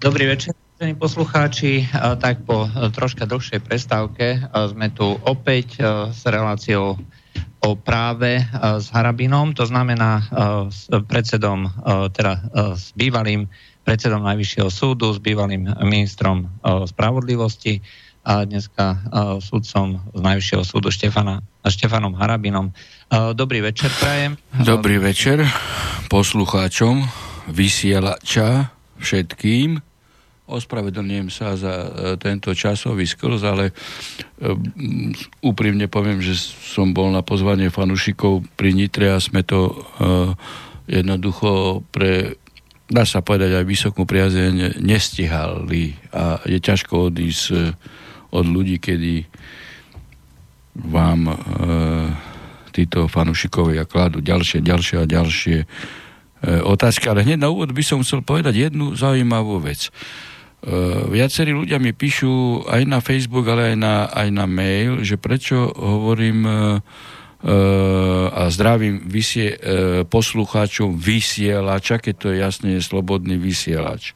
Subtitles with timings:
[0.00, 1.84] Dobrý večer, vážení poslucháči.
[1.92, 5.76] Tak po troška dlhšej prestávke sme tu opäť
[6.08, 6.96] s reláciou
[7.60, 10.24] o práve s Harabinom, to znamená
[10.72, 11.68] s predsedom,
[12.16, 12.40] teda
[12.80, 13.52] s bývalým
[13.84, 17.84] predsedom Najvyššieho súdu, s bývalým ministrom spravodlivosti
[18.24, 19.04] a dneska
[19.44, 22.72] sudcom z Najvyššieho súdu Štefana, Štefanom Harabinom.
[23.36, 24.40] Dobrý večer, prajem.
[24.64, 25.44] Dobrý večer
[26.08, 27.04] poslucháčom
[27.52, 29.89] vysielača všetkým.
[30.50, 31.88] Ospravedlňujem sa za e,
[32.18, 33.72] tento časový sklz, ale e,
[35.46, 36.34] úprimne poviem, že
[36.74, 39.74] som bol na pozvanie fanušikov pri Nitre a sme to e,
[40.90, 42.34] jednoducho pre
[42.90, 47.78] dá sa povedať aj vysokú priazeň nestihali a je ťažko odísť
[48.34, 49.30] od ľudí, kedy
[50.74, 51.30] vám
[52.74, 55.58] títo fanúšikovia kladú ďalšie, ďalšie a ďalšie
[56.66, 57.06] otázky.
[57.06, 59.94] Ale hneď na úvod by som chcel povedať jednu zaujímavú vec.
[61.08, 65.72] Viacerí ľudia mi píšu aj na Facebook, ale aj na, aj na mail, že prečo
[65.72, 66.56] hovorím e, e
[68.28, 74.12] a zdravím vysie, e, poslucháčom vysielača, keď to je jasne slobodný vysielač.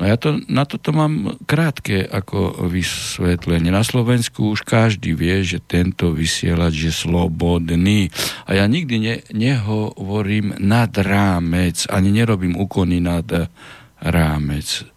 [0.00, 3.68] No ja to, na toto mám krátke ako vysvetlenie.
[3.68, 8.08] Na Slovensku už každý vie, že tento vysielač je slobodný.
[8.48, 13.28] A ja nikdy ne, nehovorím nad rámec, ani nerobím úkony nad
[14.00, 14.88] rámec.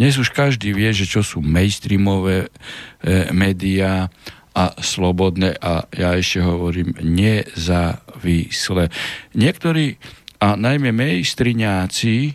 [0.00, 4.08] Dnes už každý vie, že čo sú mainstreamové e, médiá
[4.56, 8.88] a slobodné a ja ešte hovorím nezávislé.
[9.36, 10.00] Niektorí,
[10.40, 12.32] a najmä mainstreamiáci,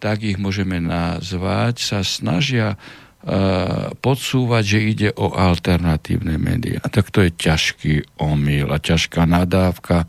[0.00, 6.80] tak ich môžeme nazvať, sa snažia uh, podsúvať, že ide o alternatívne médiá.
[6.88, 10.08] Tak to je ťažký omyl a ťažká nadávka.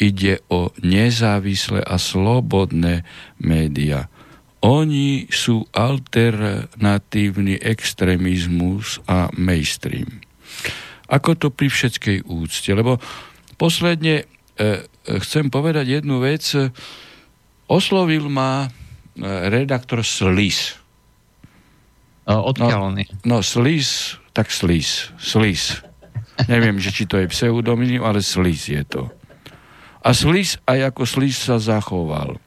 [0.00, 3.04] Ide o nezávislé a slobodné
[3.36, 4.12] médiá.
[4.62, 10.22] Oni sú alternatívny extrémizmus a mainstream.
[11.10, 12.70] Ako to pri všetkej úcte?
[12.70, 13.02] Lebo
[13.58, 14.24] posledne e,
[15.18, 16.46] chcem povedať jednu vec.
[17.66, 18.70] Oslovil ma
[19.50, 20.78] redaktor Slis.
[22.24, 23.06] Odkiaľ no, on je?
[23.26, 25.10] No, Slis, tak Slis.
[25.18, 25.82] Slis.
[26.46, 29.10] Neviem, že či to je pseudonym, ale Slis je to.
[30.02, 32.38] A Slis aj ako Slis sa zachoval.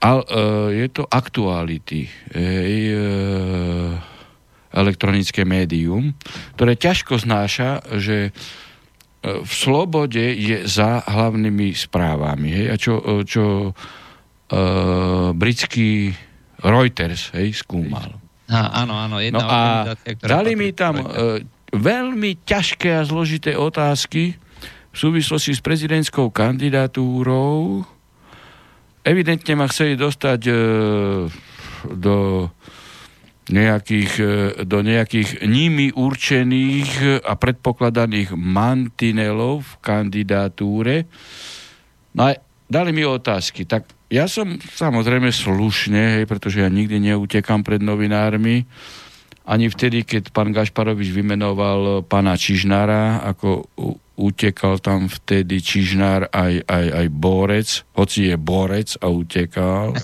[0.00, 2.08] A, uh, je to aktuality.
[2.34, 3.96] Hej, uh,
[4.76, 6.12] elektronické médium,
[6.58, 8.36] ktoré ťažko znáša, že
[9.26, 12.48] v slobode je za hlavnými správami.
[12.52, 12.66] Hej?
[12.70, 12.94] A čo,
[13.26, 16.14] čo uh, britský
[16.62, 18.16] Reuters hej, skúmal.
[18.46, 19.18] A, áno, áno.
[19.18, 19.60] Jedna no a
[20.22, 21.42] dali mi tam uh,
[21.74, 24.38] veľmi ťažké a zložité otázky
[24.94, 27.82] v súvislosti s prezidentskou kandidatúrou.
[29.06, 30.56] Evidentne ma chceli dostať uh,
[31.94, 32.50] do
[33.46, 34.12] nejakých,
[34.66, 41.06] do nejakých nimi určených a predpokladaných mantinelov v kandidatúre.
[42.18, 42.34] No a
[42.66, 43.62] dali mi otázky.
[43.62, 48.66] Tak ja som samozrejme slušne, hej, pretože ja nikdy neutekam pred novinármi,
[49.46, 53.70] ani vtedy, keď pán Gašparovič vymenoval pána Čižnára, ako
[54.16, 59.92] utekal tam vtedy Čižnár aj, aj, aj Borec, hoci je Borec a utekal.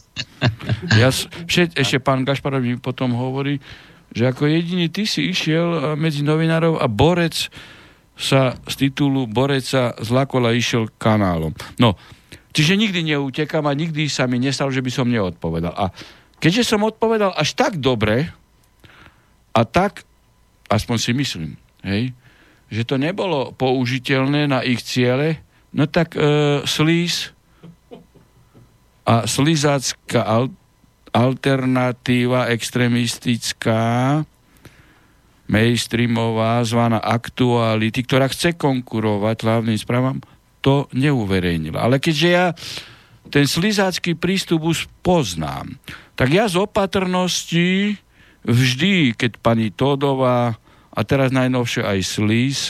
[0.98, 3.62] Ja, všet, ešte pán Gašparovič mi potom hovorí,
[4.10, 7.46] že ako jediný ty si išiel medzi novinárov a Borec
[8.18, 11.54] sa z titulu Boreca z Lakola išiel kanálom.
[11.78, 11.94] No,
[12.52, 15.72] Čiže nikdy neutekam a nikdy sa mi nestalo, že by som neodpovedal.
[15.72, 15.88] A
[16.36, 18.28] keďže som odpovedal až tak dobre,
[19.52, 20.04] a tak,
[20.68, 21.50] aspoň si myslím,
[21.84, 22.12] hej,
[22.72, 25.44] že to nebolo použiteľné na ich ciele,
[25.76, 27.36] no tak e, slíz
[29.04, 30.56] a slizácká al-
[31.12, 34.24] alternatíva extremistická
[35.52, 40.24] mainstreamová, zvaná aktuality, ktorá chce konkurovať hlavným správam,
[40.64, 41.84] to neuverejnila.
[41.84, 42.56] Ale keďže ja
[43.28, 45.76] ten slizácky prístup už poznám,
[46.16, 48.00] tak ja z opatrnosti
[48.48, 50.56] vždy, keď pani Todová
[50.92, 52.60] a teraz najnovšie aj Slíz,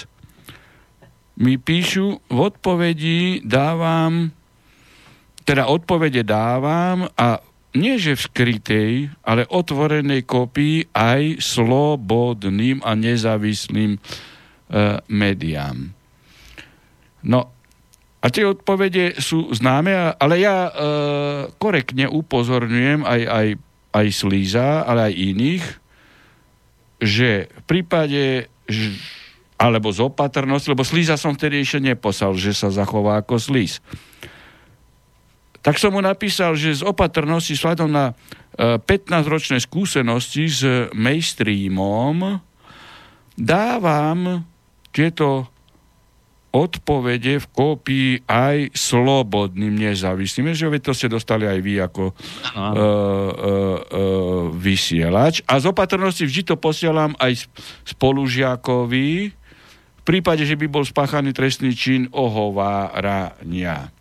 [1.42, 4.30] mi píšu, v odpovedi dávam,
[5.42, 7.42] teda odpovede dávam a
[7.72, 8.92] nie že v skrytej,
[9.24, 14.00] ale otvorenej kopii aj slobodným a nezávislým e,
[15.08, 15.88] médiám.
[17.24, 17.48] No
[18.22, 20.72] a tie odpovede sú známe, ale ja e,
[21.56, 23.48] korektne upozorňujem aj, aj,
[23.96, 25.64] aj Slíza, ale aj iných,
[27.02, 28.46] že v prípade,
[29.58, 33.82] alebo z opatrnosti, lebo Slíza som vtedy ešte neposal, že sa zachová ako Slíz.
[35.62, 38.14] Tak som mu napísal, že z opatrnosti sladom na
[38.58, 42.42] 15-ročné e, skúsenosti s mainstreamom
[43.38, 44.42] dávam
[44.90, 45.51] tieto
[46.52, 50.52] odpovede v kópii aj slobodným nezávislým.
[50.52, 53.74] Že to ste dostali aj vy ako uh, uh, uh,
[54.52, 55.40] vysielač.
[55.48, 57.48] A z opatrnosti vždy to posielam aj
[57.88, 59.32] spolužiakovi,
[60.02, 63.94] v prípade, že by bol spáchaný trestný čin ohovárania.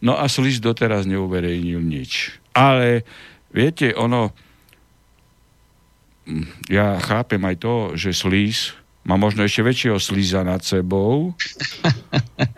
[0.00, 2.40] No a Slis doteraz neuverejnil nič.
[2.56, 3.04] Ale
[3.52, 4.32] viete, ono,
[6.72, 8.72] ja chápem aj to, že Slis
[9.06, 11.32] má možno ešte väčšieho slíza nad sebou.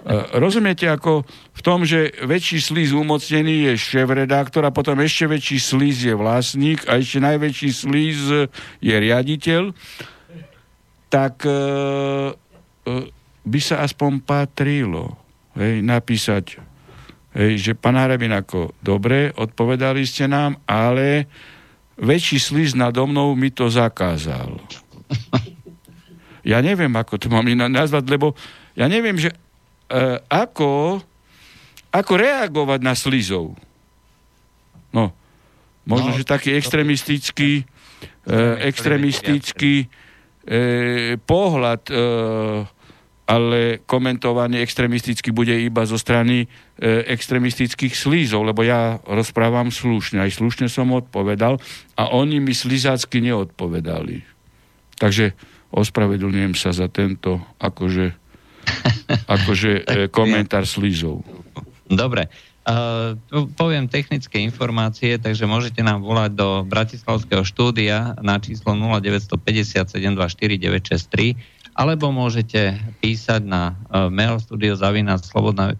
[0.08, 1.22] E, rozumiete, ako
[1.52, 6.80] v tom, že väčší slíz umocnený je šéf-redaktor a potom ešte väčší slíz je vlastník
[6.88, 8.48] a ešte najväčší slíz
[8.80, 9.76] je riaditeľ,
[11.12, 12.92] tak e, e,
[13.44, 15.12] by sa aspoň patrilo
[15.60, 16.56] hej, napísať,
[17.36, 21.28] hej, že pán Harabin, ako dobre, odpovedali ste nám, ale
[22.00, 24.56] väčší slíz nado mnou mi to zakázal.
[26.48, 28.32] Ja neviem, ako to mám iná nazvať, lebo
[28.72, 29.36] ja neviem, že e,
[30.32, 30.96] ako,
[31.92, 33.52] ako reagovať na slizov.
[34.88, 35.12] No,
[35.84, 37.68] možno, no, že taký extremistický,
[38.24, 38.34] e,
[38.64, 39.86] extremistický e,
[41.20, 41.94] pohľad, e,
[43.28, 46.48] ale komentovaný extremisticky bude iba zo strany
[46.80, 51.60] e, extremistických slízov, lebo ja rozprávam slušne, aj slušne som odpovedal
[51.92, 54.24] a oni mi slizácky neodpovedali.
[54.96, 55.36] Takže
[55.72, 58.16] ospravedlňujem sa za tento akože,
[59.36, 61.20] akože e, komentár slízov.
[61.88, 62.28] Dobre.
[62.68, 63.16] Uh,
[63.56, 69.88] poviem technické informácie, takže môžete nám volať do Bratislavského štúdia na číslo 0950
[71.72, 75.24] alebo môžete písať na uh, mail studiozavinac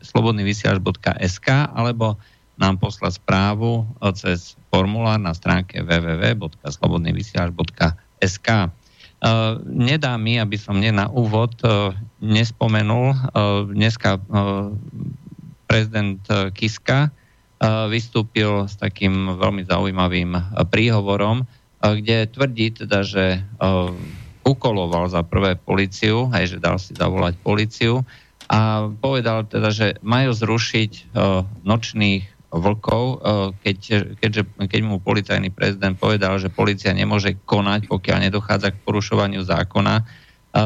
[0.01, 2.17] slobodnyvysiaž.sk alebo
[2.57, 3.87] nám poslať správu
[4.17, 8.49] cez formulár na stránke www.slobodnyvysiaž.sk.
[9.19, 11.91] Uh, nedá mi, aby som mne na úvod uh,
[12.23, 13.19] nespomenul.
[13.35, 14.23] Uh, dneska
[15.67, 16.23] prezident
[16.55, 17.13] Kiska
[17.91, 20.39] vystúpil s takým veľmi zaujímavým
[20.71, 21.43] príhovorom,
[21.83, 23.43] kde tvrdí teda, že
[24.47, 28.07] ukoloval za prvé policiu, aj že dal si zavolať policiu
[28.47, 31.19] a povedal teda, že majú zrušiť
[31.67, 33.17] nočných vlkov, e,
[33.61, 33.79] keď,
[34.17, 39.95] keďže, keď mu policajný prezident povedal, že policia nemôže konať, pokiaľ nedochádza k porušovaniu zákona,
[40.01, 40.03] e,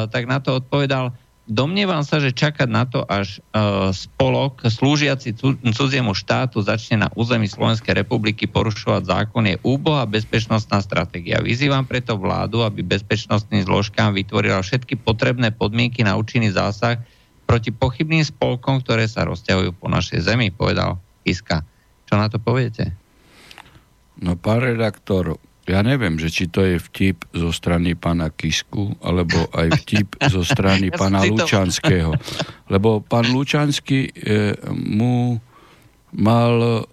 [0.07, 1.11] tak na to odpovedal,
[1.51, 5.35] domnievam sa, že čakať na to, až e, spolok slúžiaci
[5.75, 11.43] cudziemu štátu začne na území Slovenskej republiky porušovať zákon je úbohá bezpečnostná stratégia.
[11.43, 17.03] Vyzývam preto vládu, aby bezpečnostným zložkám vytvorila všetky potrebné podmienky na účinný zásah
[17.43, 21.72] proti pochybným spolkom, ktoré sa rozťahujú po našej zemi, povedal Kiska.
[22.13, 22.93] Čo na to poviete?
[24.21, 29.49] No, pán redaktor, ja neviem, že či to je vtip zo strany pána Kisku, alebo
[29.57, 32.13] aj vtip zo strany ja pána Lučanského.
[32.69, 35.41] Lebo pán Lučanský e, mu
[36.21, 36.85] mal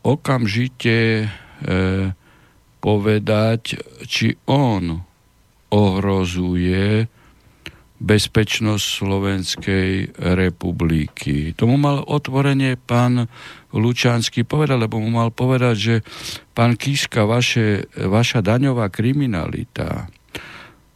[0.00, 1.26] okamžite e,
[2.80, 3.62] povedať,
[4.08, 4.96] či on
[5.68, 7.04] ohrozuje
[8.04, 11.56] bezpečnosť Slovenskej republiky.
[11.56, 13.32] Tomu mal otvorenie pán
[13.72, 15.94] Lučánsky povedal, lebo mu mal povedať, že
[16.52, 20.12] pán Kiska, vaše, vaša daňová kriminalita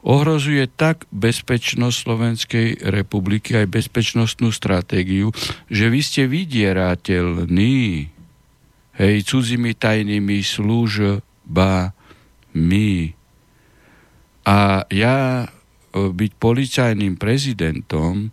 [0.09, 5.35] ohrozuje tak bezpečnosť Slovenskej republiky aj bezpečnostnú stratégiu,
[5.67, 8.09] že vy ste vydierateľní
[8.99, 11.21] hej, cudzími tajnými službami.
[14.49, 15.50] A ja
[16.14, 18.31] byť policajným prezidentom,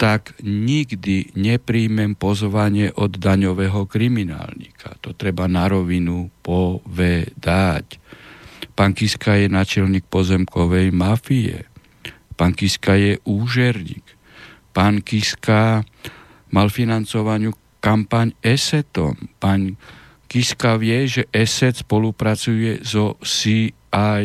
[0.00, 4.96] tak nikdy nepríjmem pozvanie od daňového kriminálnika.
[5.04, 8.00] To treba na rovinu povedať.
[8.72, 11.68] Pán Kiska je načelník pozemkovej mafie.
[12.32, 14.16] Pán Kiska je úžerník.
[14.72, 15.84] Pán Kiska
[16.48, 17.52] mal financovaniu
[17.84, 19.28] kampaň ESETom.
[19.36, 19.76] Pán
[20.32, 24.24] Kiska vie, že ESET spolupracuje so CIA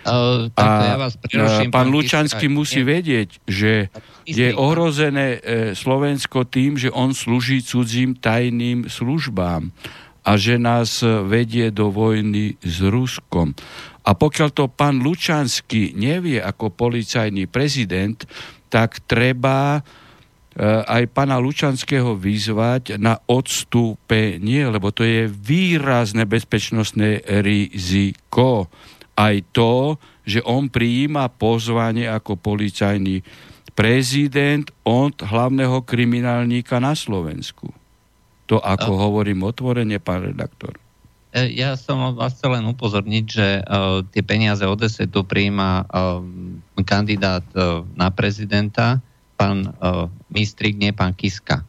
[0.00, 3.92] Uh, a ja vás preruším, pán, pán Lučanský musí vedieť, že
[4.24, 5.38] je ohrozené e,
[5.76, 9.68] Slovensko tým, že on slúži cudzím tajným službám
[10.24, 13.52] a že nás vedie do vojny s Ruskom.
[14.04, 18.24] A pokiaľ to pán Lučanský nevie ako policajný prezident,
[18.72, 19.80] tak treba e,
[20.64, 28.72] aj pána Lučanského vyzvať na odstúpenie, lebo to je výrazné bezpečnostné riziko
[29.20, 33.20] aj to, že on prijíma pozvanie ako policajný
[33.76, 37.68] prezident od hlavného kriminálníka na Slovensku.
[38.48, 40.74] To ako hovorím otvorene, pán redaktor.
[41.30, 46.18] E, ja som vás chcel len upozorniť, že uh, tie peniaze od tu príjma uh,
[46.82, 48.98] kandidát uh, na prezidenta,
[49.38, 51.62] pán uh, Mistrik, nie pán Kiska.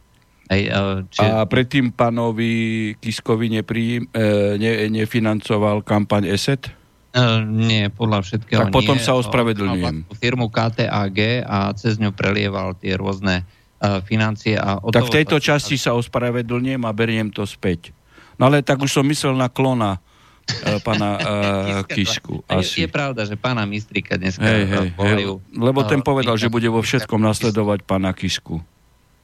[0.49, 1.21] Hej, uh, či...
[1.21, 6.80] A predtým pánovi Kiskovi neprí, uh, ne, nefinancoval kampaň ESET?
[7.11, 9.03] Uh, nie, podľa všetkého Tak potom nie.
[9.03, 10.07] sa ospravedlňujem.
[10.15, 14.55] Firmu KTAG a cez ňu prelieval tie rôzne uh, financie.
[14.55, 17.91] A tak v tejto časti sa ospravedlňujem a beriem to späť.
[18.39, 22.47] No ale tak už som myslel na klona uh, pána uh, Kisku.
[22.47, 22.79] Asi.
[22.79, 25.43] Je, je pravda, že pána Mistrika dneska hej, hej, volajú.
[25.51, 28.63] Lebo ten povedal, že bude vo všetkom nasledovať pána Kisku.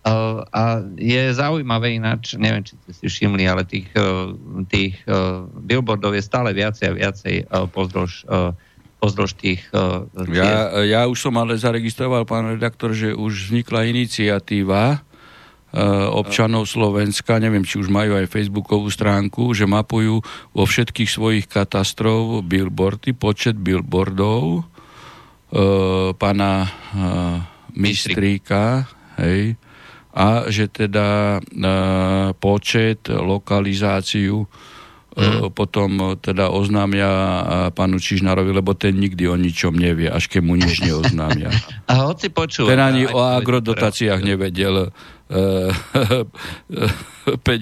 [0.08, 4.32] Uh, a je zaujímavé ináč, neviem, či ste si všimli, ale tých, uh,
[4.72, 8.24] tých uh, billboardov je stále viacej a viacej pozdĺž,
[9.04, 9.62] pozdĺž tých...
[10.32, 15.06] Ja, ja už som ale zaregistroval, pán redaktor, že už vznikla iniciatíva
[15.68, 20.24] Eh, občanov Slovenska, neviem, či už majú aj facebookovú stránku, že mapujú
[20.56, 24.64] vo všetkých svojich katastrov billboardy, počet billboardov
[25.52, 25.62] e,
[26.16, 26.70] pána e,
[27.76, 28.88] Mistríka,
[29.20, 29.60] hej,
[30.18, 31.42] a že teda e,
[32.42, 34.50] počet, lokalizáciu
[35.14, 35.54] mm.
[35.54, 37.10] potom teda oznámia
[37.74, 41.54] pánu Čižnárovi, lebo ten nikdy o ničom nevie, až keď mu nič neoznámia.
[41.92, 42.70] A hoci počul.
[42.70, 44.90] Ten ani o agrodotáciách nevedel
[45.28, 46.24] 5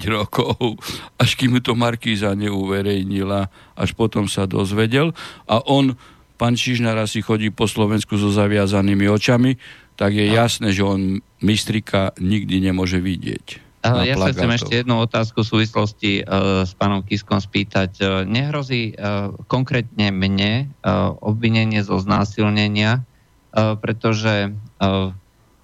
[0.06, 0.78] rokov,
[1.18, 5.10] až kým mu to Markíza neuverejnila, až potom sa dozvedel.
[5.50, 5.98] A on,
[6.38, 9.58] pán Čižnár asi chodí po Slovensku so zaviazanými očami,
[9.96, 13.64] tak je jasné, že on mistrika nikdy nemôže vidieť.
[13.86, 17.90] Ja sa chcem ešte jednu otázku v súvislosti uh, s pánom Kiskom spýtať.
[18.02, 23.06] Uh, nehrozí uh, konkrétne mne uh, obvinenie zo znásilnenia,
[23.54, 25.14] uh, pretože uh,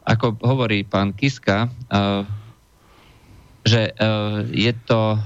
[0.06, 2.22] ako hovorí pán Kiska, uh,
[3.66, 5.18] že uh, je to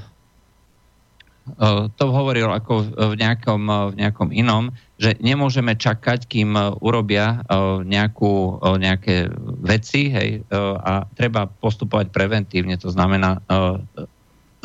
[1.95, 7.47] to hovoril ako v nejakom, v nejakom inom, že nemôžeme čakať, kým urobia
[7.87, 9.31] nejakú, nejaké
[9.63, 10.43] veci hej,
[10.83, 13.39] a treba postupovať preventívne, to znamená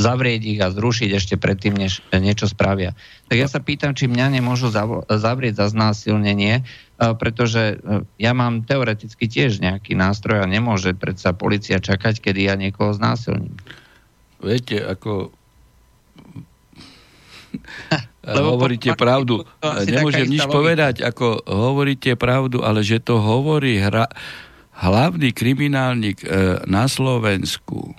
[0.02, 2.98] zavrieť ich a zrušiť ešte predtým, než niečo spravia.
[3.30, 4.74] Tak ja sa pýtam, či mňa nemôžu
[5.06, 6.66] zavrieť za znásilnenie,
[6.98, 7.78] pretože
[8.18, 13.54] ja mám teoreticky tiež nejaký nástroj a nemôže predsa policia čakať, kedy ja niekoho znásilním.
[14.42, 15.38] Viete, ako...
[18.38, 19.36] Lebo hovoríte po, pravdu.
[19.90, 24.06] Nemôžem nič povedať, ako hovoríte pravdu, ale že to hovorí hra,
[24.78, 27.98] hlavný kriminálnik e, na Slovensku,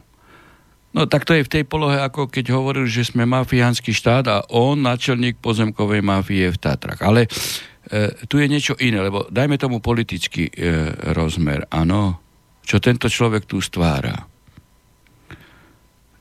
[0.92, 4.44] No tak to je v tej polohe, ako keď hovoril, že sme mafiánsky štát a
[4.52, 7.00] on načelník pozemkovej mafie v Tatrach.
[7.00, 11.64] Ale e, tu je niečo iné, lebo dajme tomu politický e, rozmer.
[11.72, 12.20] Áno,
[12.60, 14.28] čo tento človek tu stvára.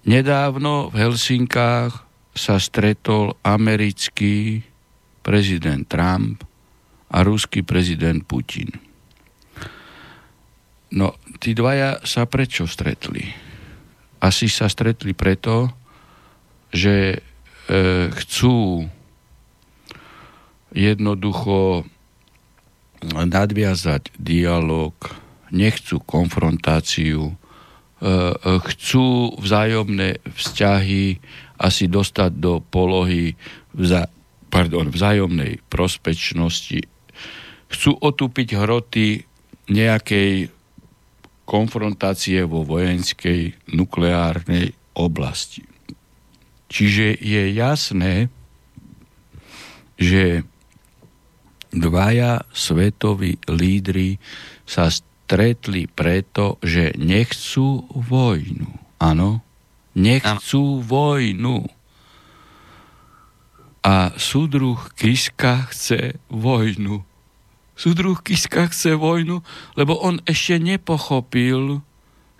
[0.07, 4.63] Nedávno v Helsinkách sa stretol americký
[5.21, 6.43] prezident Trump
[7.11, 8.71] a ruský prezident Putin.
[10.91, 13.51] No, tí dvaja sa prečo stretli?
[14.21, 15.73] asi sa stretli preto,
[16.69, 17.19] že e,
[18.13, 18.85] chcú
[20.71, 21.83] jednoducho
[23.01, 24.93] nadviazať dialog,
[25.49, 27.33] nechcú konfrontáciu,
[28.41, 31.21] chcú vzájomné vzťahy
[31.61, 33.37] asi dostať do polohy
[33.77, 34.09] vza,
[34.49, 36.81] pardon, vzájomnej prospečnosti.
[37.69, 39.21] Chcú otúpiť hroty
[39.69, 40.49] nejakej
[41.45, 45.63] konfrontácie vo vojenskej nukleárnej oblasti.
[46.71, 48.31] Čiže je jasné,
[49.99, 50.47] že
[51.69, 54.17] dvaja svetoví lídry
[54.65, 54.87] sa
[55.31, 58.67] stretli preto, že nechcú vojnu.
[58.99, 59.39] Áno,
[59.95, 61.71] nechcú vojnu.
[63.79, 67.07] A súdruh Kiska chce vojnu.
[67.79, 69.39] Súdruh Kiska chce vojnu,
[69.79, 71.79] lebo on ešte nepochopil,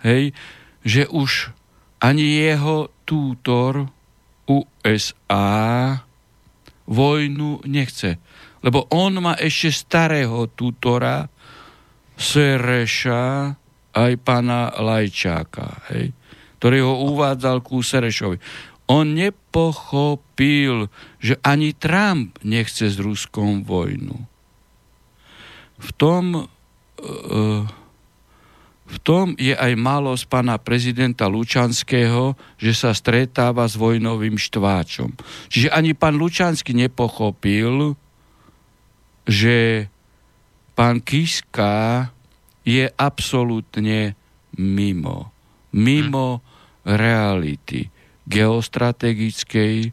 [0.04, 0.36] hej,
[0.84, 1.48] že už
[1.96, 3.88] ani jeho tútor
[4.44, 5.96] USA
[6.84, 8.20] vojnu nechce.
[8.60, 11.31] Lebo on má ešte starého tútora,
[12.22, 13.58] Sereša,
[13.92, 16.14] aj pána Lajčáka, hej,
[16.62, 18.38] ktorý ho uvádzal ku Serešovi.
[18.86, 20.86] On nepochopil,
[21.18, 24.32] že ani Trump nechce s Ruskom vojnu
[25.82, 26.24] v tom,
[27.02, 27.04] e,
[28.86, 35.16] v tom je aj malo z pána prezidenta Lučanského, že sa stretáva s vojnovým štváčom.
[35.50, 37.98] Čiže ani pán Lučanský nepochopil,
[39.26, 39.88] že
[40.72, 42.08] pán Kiska
[42.62, 44.14] je absolútne
[44.56, 45.28] mimo.
[45.72, 46.42] Mimo hm.
[46.96, 49.90] reality geostrategickej,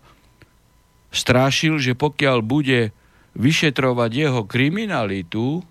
[1.12, 2.96] strášil, že pokiaľ bude
[3.36, 5.64] vyšetrovať jeho kriminalitu,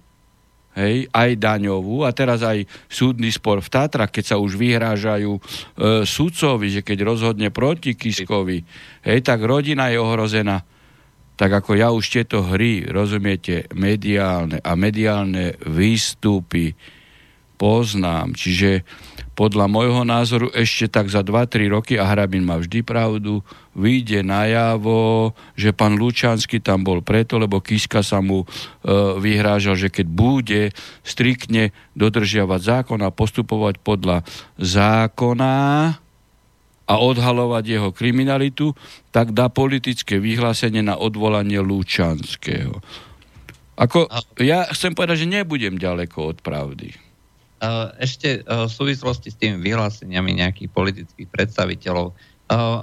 [0.78, 5.40] hej, aj daňovú a teraz aj súdny spor v Tatrach, keď sa už vyhrážajú e,
[6.06, 8.62] sudcovi, že keď rozhodne proti Kiskovi,
[9.02, 10.62] hej, tak rodina je ohrozená.
[11.38, 16.74] Tak ako ja už tieto hry, rozumiete, mediálne a mediálne výstupy,
[17.58, 18.38] poznám.
[18.38, 18.86] Čiže
[19.38, 25.30] podľa môjho názoru ešte tak za 2-3 roky, a Hrabin má vždy pravdu, vyjde najavo,
[25.54, 28.46] že pán Lučanský tam bol preto, lebo Kiska sa mu e,
[29.22, 30.62] vyhrážal, že keď bude
[31.06, 34.26] striktne dodržiavať zákon a postupovať podľa
[34.58, 35.54] zákona
[36.88, 38.74] a odhalovať jeho kriminalitu,
[39.14, 42.82] tak dá politické vyhlásenie na odvolanie Lučanského.
[43.78, 44.10] Ako,
[44.42, 47.07] ja chcem povedať, že nebudem ďaleko od pravdy.
[47.98, 52.14] Ešte v súvislosti s tými vyhláseniami nejakých politických predstaviteľov.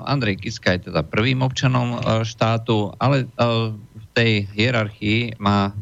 [0.06, 5.74] Andrej Kiska je teda prvým občanom štátu, ale v tej hierarchii má...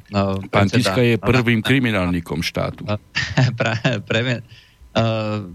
[0.53, 2.85] Pán Kiska je prvým kriminálnikom štátu.
[3.59, 3.73] Pre,
[4.05, 4.45] pre,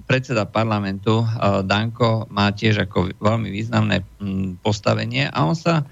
[0.05, 1.23] predseda parlamentu
[1.63, 4.03] Danko má tiež ako veľmi významné
[4.67, 5.87] postavenie a on sa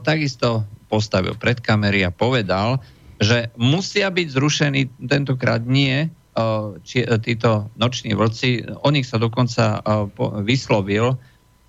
[0.00, 2.80] takisto postavil pred kamery a povedal,
[3.20, 6.08] že musia byť zrušení tentokrát nie
[6.86, 9.82] či, e, títo noční vlci, o nich sa dokonca
[10.46, 11.18] vyslovil,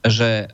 [0.02, 0.50] že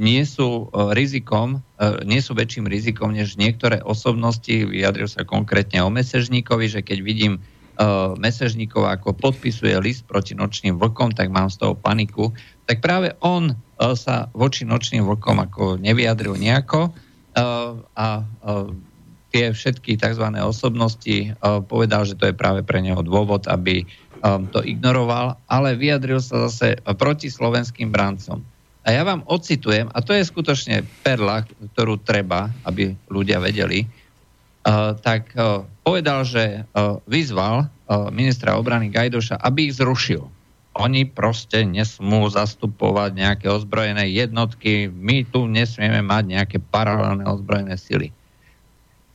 [0.00, 1.60] nie sú rizikom,
[2.08, 7.44] nie sú väčším rizikom než niektoré osobnosti, vyjadril sa konkrétne o Mesežníkovi, že keď vidím
[8.16, 12.32] Mesežníkov, ako podpisuje list proti nočným vlkom, tak mám z toho paniku.
[12.64, 16.88] Tak práve on sa voči nočným vlkom ako nevyjadril nejako
[17.92, 18.06] a
[19.34, 20.30] tie všetky tzv.
[20.46, 23.82] osobnosti uh, povedal, že to je práve pre neho dôvod, aby
[24.22, 28.46] um, to ignoroval, ale vyjadril sa zase proti slovenským brancom.
[28.86, 31.42] A ja vám ocitujem, a to je skutočne perla,
[31.74, 33.88] ktorú treba, aby ľudia vedeli,
[35.00, 35.32] tak
[35.80, 36.68] povedal, že
[37.08, 37.64] vyzval
[38.12, 40.28] ministra obrany Gajdoša, aby ich zrušil.
[40.76, 48.12] Oni proste nesmú zastupovať nejaké ozbrojené jednotky, my tu nesmieme mať nejaké paralelné ozbrojené sily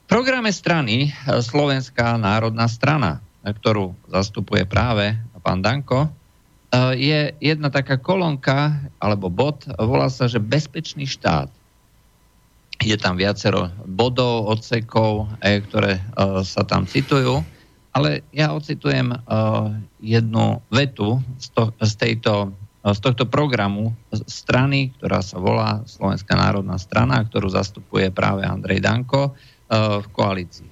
[0.09, 5.13] programe strany e, Slovenská národná strana, e, ktorú zastupuje práve
[5.45, 6.09] pán Danko, e,
[6.97, 11.47] je jedna taká kolónka alebo bod, volá sa, že bezpečný štát.
[12.81, 15.99] Je tam viacero bodov, odsekov, ktoré
[16.47, 17.43] sa tam citujú,
[17.91, 19.19] ale ja ocitujem
[19.99, 22.55] jednu vetu z, to, z, tejto,
[22.87, 23.91] z tohto programu
[24.31, 29.35] strany, ktorá sa volá Slovenská národná strana, ktorú zastupuje práve Andrej Danko
[29.69, 30.69] v koalícii.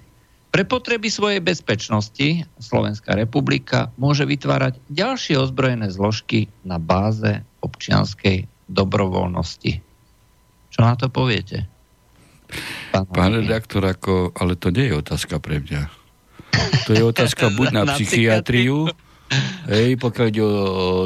[0.48, 9.86] Pre potreby svojej bezpečnosti Slovenská republika môže vytvárať ďalšie ozbrojené zložky na báze občianskej dobrovoľnosti.
[10.74, 11.70] Čo na to poviete?
[12.96, 15.94] Pán, Pán redaktor, ako, ale to nie je otázka pre mňa.
[16.88, 18.88] To je otázka buď na, na psychiatriu,
[19.68, 20.56] hej, pokiaľ ide o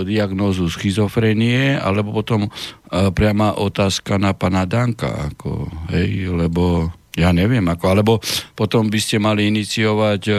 [0.06, 7.66] diagnózu schizofrenie, alebo potom uh, priama otázka na pana Danka, ako, hej, lebo ja neviem
[7.68, 8.14] ako, alebo
[8.56, 10.34] potom by ste mali iniciovať e,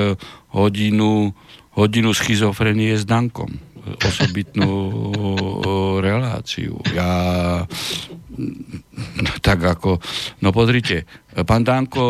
[0.57, 1.33] hodinu,
[1.77, 4.71] hodinu schizofrenie s Dankom osobitnú
[5.99, 6.79] reláciu.
[6.95, 7.11] Ja
[9.43, 9.99] tak ako,
[10.41, 12.05] no pozrite, pán Danko,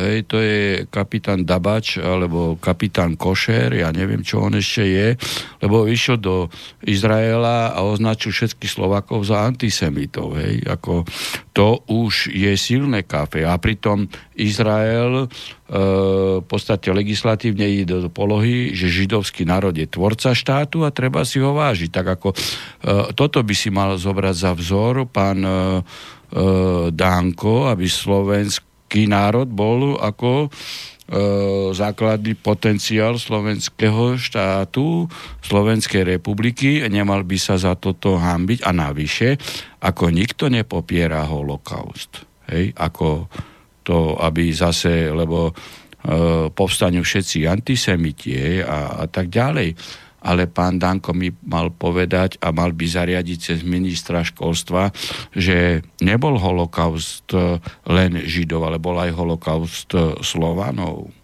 [0.00, 5.08] hej, to je kapitán Dabač, alebo kapitán Košer, ja neviem, čo on ešte je,
[5.60, 6.48] lebo vyšiel do
[6.88, 11.04] Izraela a označil všetkých Slovakov za antisemitov, hej, ako
[11.56, 13.48] to už je silné kafe.
[13.48, 14.04] A pritom
[14.36, 15.26] Izrael e,
[16.40, 21.40] v podstate legislatívne ide do polohy, že židovský národ je tvorca štátu a treba si
[21.40, 21.88] ho vážiť.
[21.88, 22.36] Tak ako e,
[23.16, 25.80] toto by si mal zobrať za vzor pán e,
[26.90, 30.48] Dánko, aby slovenský národ bol ako e,
[31.70, 35.06] základný potenciál slovenského štátu,
[35.38, 39.38] Slovenskej republiky, nemal by sa za toto hambiť a navyše,
[39.78, 42.26] ako nikto nepopiera holokaust.
[42.50, 43.30] Hej, ako
[43.86, 45.52] to, aby zase, lebo e,
[46.50, 49.78] povstanú všetci antisemiti a, a tak ďalej
[50.26, 54.90] ale pán Danko mi mal povedať a mal by zariadiť cez ministra školstva,
[55.30, 61.14] že nebol holokaust e, len Židov, ale bol aj holokaust e, Slovanov.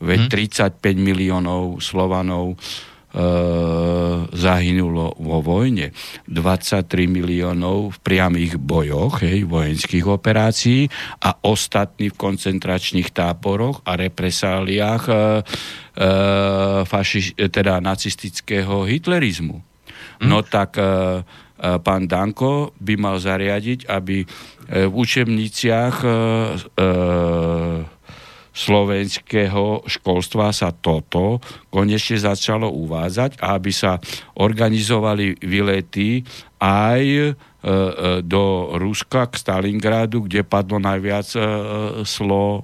[0.00, 0.98] Veď 35 hm?
[0.98, 2.56] miliónov Slovanov
[4.32, 5.92] zahynulo vo vojne.
[6.26, 10.88] 23 miliónov v priamých bojoch, hej, vojenských operácií
[11.20, 15.20] a ostatní v koncentračných táboroch a represáliách e, e,
[16.88, 19.60] faši, teda nacistického hitlerizmu.
[19.60, 20.26] Hm?
[20.26, 20.88] No tak e, e,
[21.84, 24.26] pán Danko by mal zariadiť, aby e,
[24.88, 26.88] v učebniciach e, e,
[28.52, 31.40] slovenského školstva sa toto
[31.72, 33.98] konečne začalo uvádzať aby sa
[34.38, 36.22] organizovali výlety
[36.62, 37.34] aj e, e,
[38.22, 41.40] do Ruska, k Stalingradu, kde padlo najviac e,
[42.06, 42.62] Slovanov.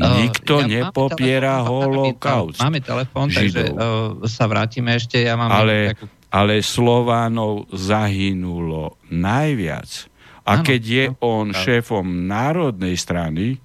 [0.00, 2.58] Nikto ja nepopiera holokaust.
[2.58, 5.20] Máme telefón, takže uh, sa vrátime ešte.
[5.20, 6.08] Ja mám ale, takú...
[6.32, 10.08] ale Slovanov zahynulo najviac.
[10.50, 13.62] A keď je on šéfom národnej strany,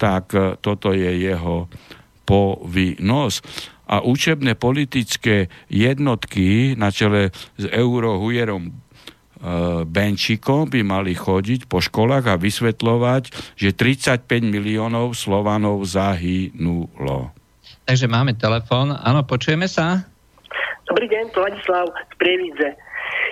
[0.00, 1.68] tak e, toto je jeho
[2.24, 3.38] povinnosť.
[3.88, 8.72] A učebné politické jednotky na čele s eurohujerom e,
[9.84, 17.32] Benčikom by mali chodiť po školách a vysvetľovať, že 35 miliónov Slovanov zahynulo.
[17.88, 18.92] Takže máme telefón.
[18.92, 20.04] Áno, počujeme sa?
[20.88, 22.87] Dobrý deň, Vladislav z Prievidze.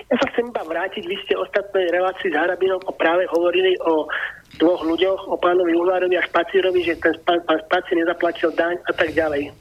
[0.07, 4.07] Ja sa chcem iba vrátiť, vy ste ostatnej relácii s Harabinom práve hovorili o
[4.55, 8.93] dvoch ľuďoch, o pánovi Uhlárovi a Špacírovi, že ten pán, pán Špacír nezaplatil daň a
[8.95, 9.51] tak ďalej.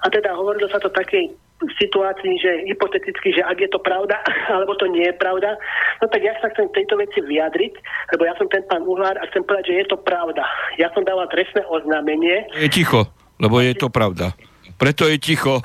[0.00, 1.28] A teda hovorilo sa to takej
[1.76, 4.16] situácii, že hypoteticky, že ak je to pravda,
[4.56, 5.56] alebo to nie je pravda,
[6.00, 7.72] no tak ja sa chcem tejto veci vyjadriť,
[8.16, 10.44] lebo ja som ten pán Uhlár a chcem povedať, že je to pravda.
[10.80, 12.48] Ja som dával trestné oznámenie.
[12.56, 13.08] Je ticho,
[13.40, 14.36] lebo je to pravda.
[14.76, 15.64] Preto je ticho.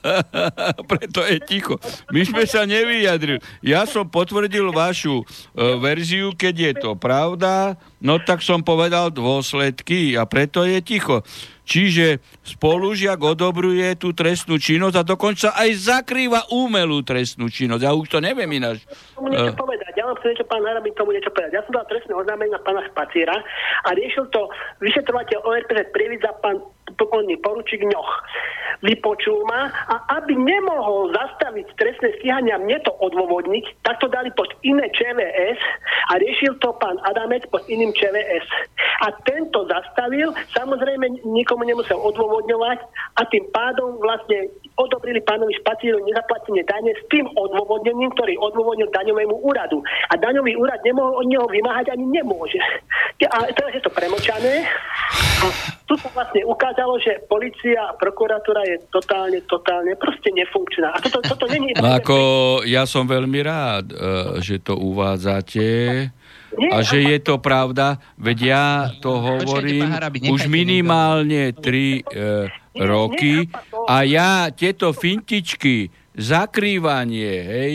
[0.92, 1.80] Preto je ticho.
[2.12, 3.40] My sme sa nevyjadrili.
[3.64, 5.24] Ja som potvrdil vašu uh,
[5.80, 11.24] verziu, keď je to pravda, no tak som povedal dôsledky a preto je ticho.
[11.66, 17.82] Čiže spolužiak odobruje tú trestnú činnosť a dokonca aj zakrýva umelú trestnú činnosť.
[17.82, 18.86] Ja už to neviem ináč.
[19.18, 19.92] Tomu niečo uh, povedať.
[19.98, 21.58] Ja vám chcem niečo, pán Harabin, tomu niečo povedať.
[21.58, 23.34] Ja som dal trestné oznámenie na pána Špaciera
[23.82, 24.46] a riešil to
[24.78, 26.62] vyšetrovateľ ORPZ Prievidza, pán
[26.96, 28.12] pokojný poručík Ňoch.
[28.84, 34.52] Vypočul ma a aby nemohol zastaviť trestné stíhania mne to odôvodniť, tak to dali pod
[34.60, 35.56] iné ČVS
[36.12, 38.44] a riešil to pán Adamec pod iným ČVS.
[39.00, 42.78] A tento zastavil, samozrejme nikomu nemusel odôvodňovať
[43.16, 49.40] a tým pádom vlastne odobrili pánovi Špacíru nezaplatenie dane s tým odôvodnením, ktorý odôvodnil daňovému
[49.40, 49.80] úradu.
[50.12, 52.60] A daňový úrad nemohol od neho vymáhať ani nemôže.
[53.24, 54.68] A teraz je to premočané.
[55.40, 55.46] A
[55.88, 60.94] tu sa vlastne ukázalo, že policia a prokuratúra je totálne, totálne proste nefunkčná.
[60.94, 61.74] A toto, toto není...
[61.74, 62.16] No ako
[62.62, 63.94] ja som veľmi rád, e,
[64.40, 65.66] že to uvádzate.
[66.56, 68.66] Nie, a že je to pravda, veď ja
[69.02, 69.92] to hovorím
[70.30, 72.02] už minimálne 3 e,
[72.80, 73.50] roky
[73.84, 77.74] a ja tieto fintičky, zakrývanie, hej,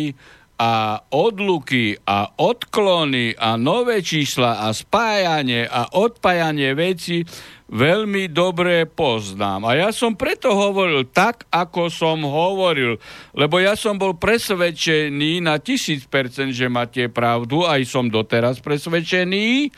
[0.62, 7.26] a odluky a odklony a nové čísla a spájanie a odpájanie veci
[7.72, 9.72] veľmi dobre poznám.
[9.72, 13.00] A ja som preto hovoril tak, ako som hovoril,
[13.32, 19.72] lebo ja som bol presvedčený na tisíc percent, že máte pravdu, aj som doteraz presvedčený,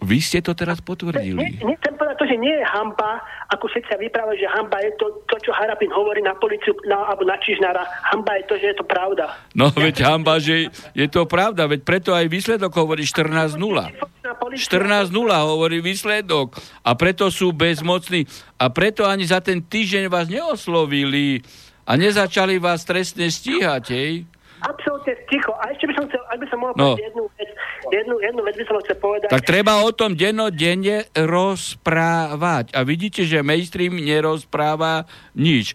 [0.00, 1.60] vy ste to teraz potvrdili.
[1.60, 3.20] Nechcem povedať to, že nie je hamba,
[3.52, 7.28] ako všetci vyprávajú, že hamba je to, to čo Harapin hovorí na policiu na, alebo
[7.28, 7.84] na Čižnára.
[8.08, 9.36] Hamba je to, že je to pravda.
[9.52, 13.60] No ja veď hamba, že je to pravda, veď preto aj výsledok hovorí 14-0.
[13.60, 15.12] 14-0
[15.44, 18.24] hovorí výsledok a preto sú bezmocní
[18.56, 21.44] a preto ani za ten týždeň vás neoslovili
[21.84, 24.12] a nezačali vás trestne stíhať, hej?
[24.60, 25.52] absolútne ticho.
[25.56, 26.92] A ešte by som chcel, ak by som mohol no.
[26.96, 27.50] jednu vec,
[27.90, 29.28] jednu, jednu vec by som chcel povedať.
[29.28, 32.72] Tak treba o tom dennodenne rozprávať.
[32.74, 35.04] A vidíte, že mainstream nerozpráva
[35.36, 35.74] nič.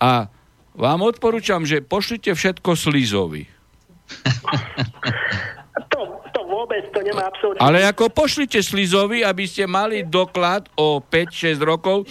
[0.00, 0.30] A
[0.76, 3.48] vám odporúčam, že pošlite všetko Slizovi.
[5.92, 6.00] to,
[6.30, 7.60] to vôbec, to nemá absolútne...
[7.64, 12.04] Ale ako pošlite Slizovi, aby ste mali doklad o 5-6 rokov,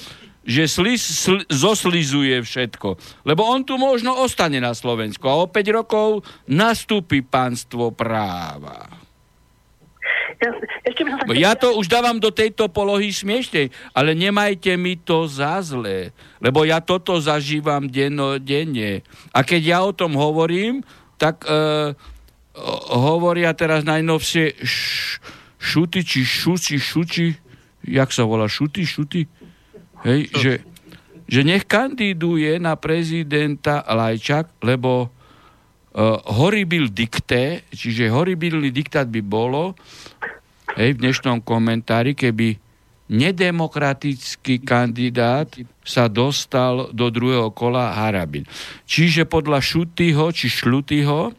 [0.46, 3.02] že sliz sl, zoslizuje všetko.
[3.26, 8.95] Lebo on tu možno ostane na Slovensku a o 5 rokov nastúpi pánstvo práva.
[10.46, 10.52] Ja,
[10.86, 11.34] ešte by som sa...
[11.34, 16.62] ja to už dávam do tejto polohy smiešnej, ale nemajte mi to za zlé, lebo
[16.62, 19.02] ja toto zažívam denne.
[19.34, 20.86] A keď ja o tom hovorím,
[21.18, 21.98] tak e,
[22.94, 25.18] hovoria teraz najnovšie š,
[25.58, 27.28] šuty, či šuci, šuči,
[27.90, 29.22] jak sa volá, šuty, šuty,
[30.06, 30.52] hej, že,
[31.26, 39.74] že nech kandiduje na prezidenta Lajčak, lebo uh, horibil dikté, čiže horibilný diktát by bolo,
[40.76, 42.60] hej, v dnešnom komentári, keby
[43.08, 45.50] nedemokratický kandidát
[45.86, 48.44] sa dostal do druhého kola Harabin.
[48.84, 51.32] Čiže podľa Šutyho či Šlutyho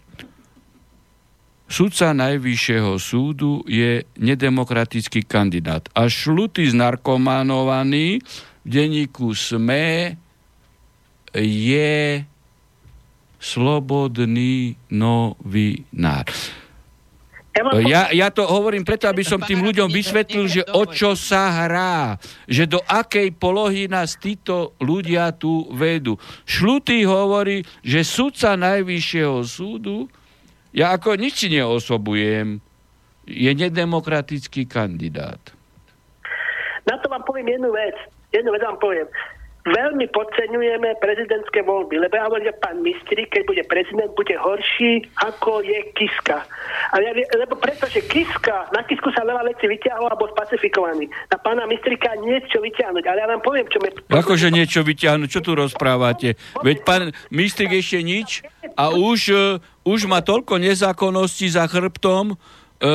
[1.67, 5.83] Sudca Najvyššieho súdu je nedemokratický kandidát.
[5.99, 8.23] A šluty znarkomanovaný
[8.63, 10.15] v denníku SME
[11.35, 12.23] je
[13.43, 16.31] slobodný novinár.
[17.89, 22.21] Ja, ja to hovorím preto, aby som tým ľuďom vysvetlil, že o čo sa hrá,
[22.45, 26.21] že do akej polohy nás títo ľudia tu vedú.
[26.45, 30.07] Šlutý hovorí, že sudca Najvyššieho súdu
[30.77, 32.61] ja ako nič si neosobujem.
[33.25, 35.41] Je nedemokratický kandidát.
[36.85, 37.97] Na to vám poviem jednu vec.
[38.31, 39.09] Jednu vec vám poviem.
[39.67, 45.03] Veľmi podceňujeme prezidentské voľby, lebo ja hovorím, že pán Mistri, keď bude prezident, bude horší,
[45.27, 46.47] ako je Kiska.
[46.95, 51.11] Ale ja, lebo pretože Kiska, na Kisku sa veľa vecí vyťahlo a bol spacifikovaný.
[51.29, 53.05] Na pána Mistrika niečo vyťahnuť.
[53.11, 53.91] Ale ja vám poviem, čo mi...
[54.07, 55.29] Akože niečo vyťahnuť?
[55.29, 56.39] Čo tu rozprávate?
[56.63, 57.03] Veď pán
[57.35, 58.47] Mistrik ešte nič
[58.79, 62.37] a už uh, už má toľko nezákonností za chrbtom, e,
[62.83, 62.93] e,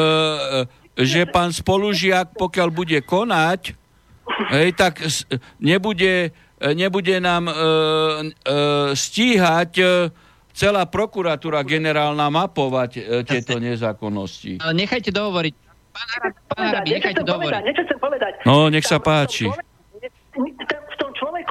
[1.07, 3.79] že pán spolužiak, pokiaľ bude konať,
[4.51, 4.99] hej, tak
[5.63, 6.35] nebude,
[6.77, 7.57] nebude nám e, e,
[8.93, 9.85] stíhať e,
[10.53, 14.61] celá prokuratúra generálna mapovať e, tieto nezákonnosti.
[14.61, 15.53] Ale nechajte dohovoriť.
[15.91, 17.61] Pán Arab, pán Arab, nechajte dohovoriť.
[18.45, 19.49] No, nech sa páči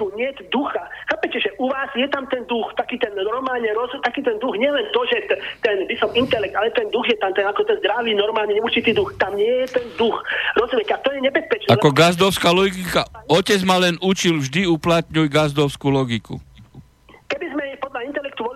[0.00, 0.80] človeku nie ducha.
[1.12, 4.56] Chápete, že u vás je tam ten duch, taký ten normálne roz, taký ten duch,
[4.56, 7.68] nielen to, že t- ten, by som intelekt, ale ten duch je tam, ten, ako
[7.68, 9.12] ten zdravý, normálny, neurčitý duch.
[9.20, 10.16] Tam nie je ten duch.
[10.56, 10.96] Rozumiete?
[10.96, 11.68] A to je nebezpečné.
[11.76, 13.04] Ako gazdovská logika.
[13.28, 16.40] Otec ma len učil vždy uplatňuj gazdovskú logiku.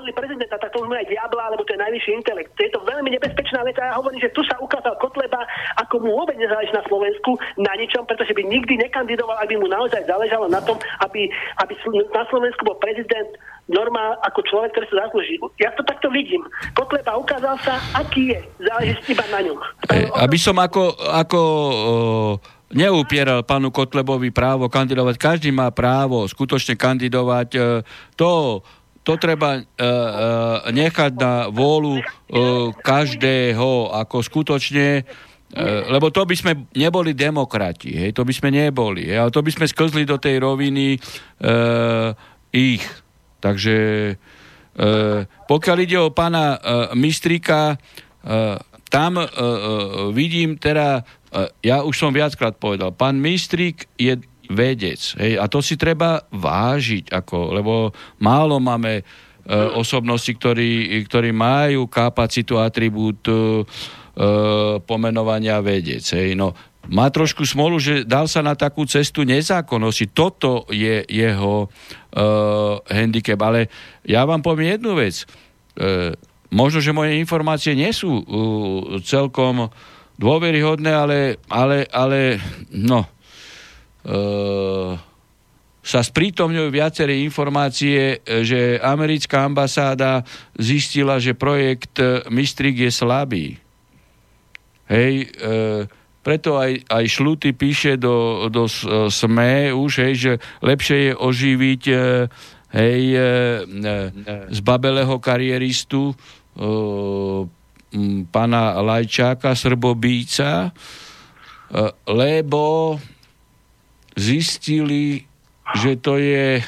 [0.04, 2.10] Keby sme podľa intelektu volili prezidenta, tak to už aj diabla, alebo to je najvyšší
[2.20, 2.50] intelekt.
[2.60, 5.40] Je to veľmi nebezpečná vec a ja hovorím, že tu sa ukázal Kotleba,
[5.80, 10.04] ako mu vôbec nezáleží na Slovensku, na ničom, pretože by nikdy nekandidoval, aby mu naozaj
[10.04, 10.76] záležalo na tom,
[11.08, 11.32] aby,
[11.64, 11.72] aby
[12.12, 13.32] na Slovensku bol prezident
[13.64, 15.40] normál ako človek, ktorý sa zaslúži.
[15.56, 16.44] Ja to takto vidím.
[16.76, 18.40] Kotleba ukázal sa, aký je.
[18.60, 19.58] Záleží iba na ňom.
[20.20, 21.40] Aby som ako, ako
[22.74, 25.16] neupieral pánu Kotlebovi právo kandidovať.
[25.16, 27.48] Každý má právo skutočne kandidovať.
[27.54, 27.58] E,
[28.18, 28.60] to,
[29.04, 30.08] to treba uh, uh,
[30.72, 32.04] nechať na vôľu uh,
[32.80, 35.04] každého, ako skutočne
[35.86, 39.54] lebo to by sme neboli demokrati, hej, to by sme neboli, hej, ale to by
[39.54, 42.10] sme sklzli do tej roviny uh,
[42.50, 42.82] ich.
[43.38, 43.78] Takže
[44.18, 46.58] uh, pokiaľ ide o pána uh,
[46.98, 48.58] Mistrika, uh,
[48.90, 51.06] tam uh, uh, vidím teda
[51.62, 54.14] ja už som viackrát povedal, pán Mistrík je
[54.50, 55.00] vedec.
[55.16, 57.72] Hej, a to si treba vážiť, ako, lebo
[58.20, 59.02] málo máme e,
[59.76, 63.38] osobnosti, ktorí, ktorí majú kapacitu, atribút e, e,
[64.84, 66.04] pomenovania vedec.
[66.04, 66.36] Hej.
[66.36, 66.52] No,
[66.88, 70.12] má trošku smolu, že dal sa na takú cestu nezákonnosti.
[70.12, 71.68] Toto je jeho e,
[72.92, 73.40] handicap.
[73.40, 73.72] Ale
[74.04, 75.24] ja vám poviem jednu vec.
[75.80, 76.12] E,
[76.52, 78.24] možno, že moje informácie nie sú e,
[79.00, 79.72] celkom
[80.20, 82.38] dôveryhodné, ale, ale, ale
[82.70, 83.08] no,
[85.84, 90.24] sa sprítomňujú viaceré informácie, že americká ambasáda
[90.56, 93.46] zistila, že projekt Mistrik je slabý.
[94.84, 95.88] Hej, e,
[96.24, 98.68] preto aj, aj Šluty píše do, do
[99.08, 100.32] SME už, hej, že
[100.64, 101.94] lepšie je oživiť e,
[102.72, 103.28] hej, e, e,
[104.48, 106.14] z babelého kariéristu e,
[108.28, 110.70] pána Lajčáka, srbobíca, e,
[112.08, 112.96] lebo
[114.14, 115.26] zistili,
[115.74, 116.62] že to je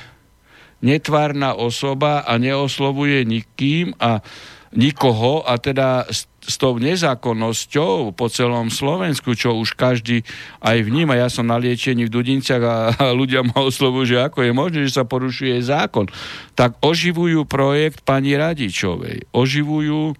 [0.84, 4.20] netvárna osoba a neoslovuje nikým a
[4.76, 10.20] nikoho a teda s, s tou nezákonnosťou po celom Slovensku, čo už každý
[10.60, 11.16] aj vníma.
[11.16, 14.78] Ja som na liečení v Dudinciach a, a ľudia ma oslovujú, že ako je možné,
[14.84, 16.12] že sa porušuje zákon.
[16.52, 19.32] Tak oživujú projekt pani Radičovej.
[19.32, 20.12] Oživujú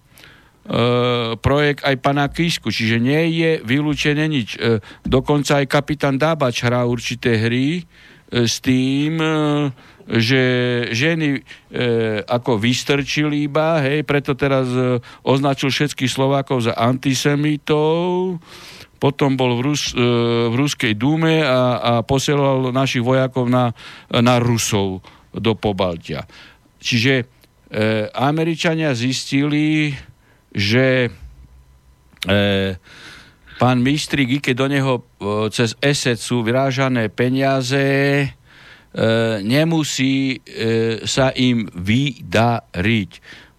[1.39, 4.59] projekt aj pana Kisku, čiže nie je vylúčené nič.
[4.59, 7.83] E, dokonca aj kapitán Dábač hrá určité hry e,
[8.43, 9.15] s tým,
[10.07, 10.41] že
[10.95, 11.39] ženy e,
[12.23, 18.39] ako vystrčili iba, hej, preto teraz e, označil všetkých Slovákov za antisemitov,
[18.97, 19.99] potom bol v, Rus, e,
[20.47, 23.75] v Ruskej dúme a, a posielal našich vojakov na,
[24.07, 25.03] na Rusov
[25.35, 26.23] do Pobaltia.
[26.79, 27.23] Čiže e,
[28.15, 29.91] Američania zistili,
[30.57, 31.13] že
[32.25, 32.29] e,
[33.61, 35.01] pán Mistrik, keď do neho e,
[35.53, 37.85] cez ESET sú vyrážané peniaze,
[38.25, 38.27] e,
[39.45, 40.41] nemusí
[41.05, 43.11] sa im vydariť.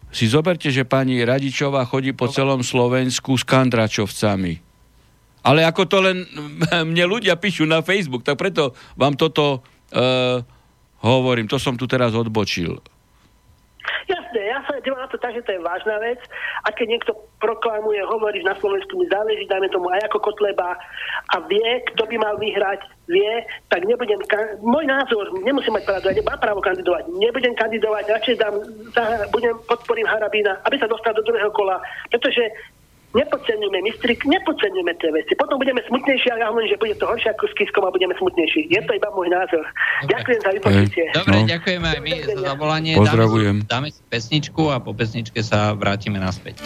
[0.08, 4.66] Si zoberte, že pani Radičová chodí po celom Slovensku s kandračovcami.
[5.46, 6.26] Ale ako to len
[6.90, 9.62] mne ľudia píšu na Facebook, tak preto vám toto
[9.94, 10.42] e,
[11.06, 11.46] hovorím.
[11.46, 12.76] To som tu teraz odbočil.
[14.10, 14.17] Ja
[15.28, 16.20] na to je vážna vec.
[16.64, 20.74] A keď niekto proklamuje, hovorí, že na Slovensku mi záleží, dajme tomu aj ako Kotleba
[21.32, 23.32] a vie, kto by mal vyhrať, vie,
[23.72, 24.20] tak nebudem,
[24.60, 28.54] môj názor, nemusím mať pravdu, ja nemám právo kandidovať, nebudem kandidovať, radšej dám,
[29.32, 31.80] budem, podporím Harabína, aby sa dostal do druhého kola,
[32.12, 32.52] pretože
[33.16, 35.32] nepodceňujeme mistrik, nepodceňujeme tie veci.
[35.38, 38.12] Potom budeme smutnejší, ale ja hovorím, že bude to horšie ako s Kiskom a budeme
[38.20, 38.68] smutnejší.
[38.68, 39.64] Je to iba môj názor.
[39.64, 40.12] Dobre.
[40.12, 41.04] Ďakujem za vypočutie.
[41.16, 41.48] Dobre, no.
[41.48, 42.92] ďakujeme aj my za zavolanie.
[43.00, 43.56] Pozdravujem.
[43.64, 46.60] Dáme, dáme si pesničku a po pesničke sa vrátime naspäť.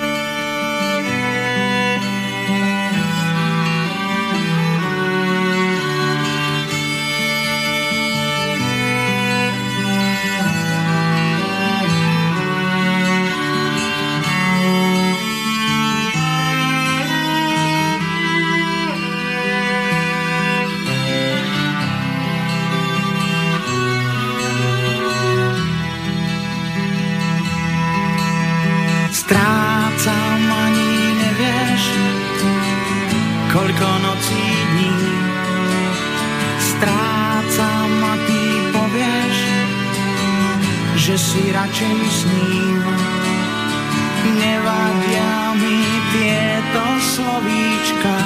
[46.72, 48.16] do slovíčka.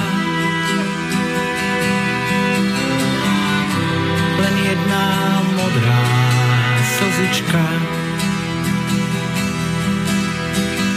[4.39, 5.05] Len jedna
[5.59, 6.03] modrá
[6.95, 7.65] slzička.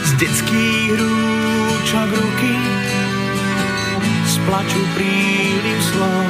[0.06, 2.54] Z detských rúčok ruky
[4.30, 6.26] splaču plaču príliv slov.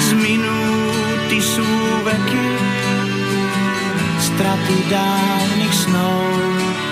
[0.00, 1.66] Z minúty sú
[2.06, 2.48] veky
[4.18, 6.89] straty dávnych snov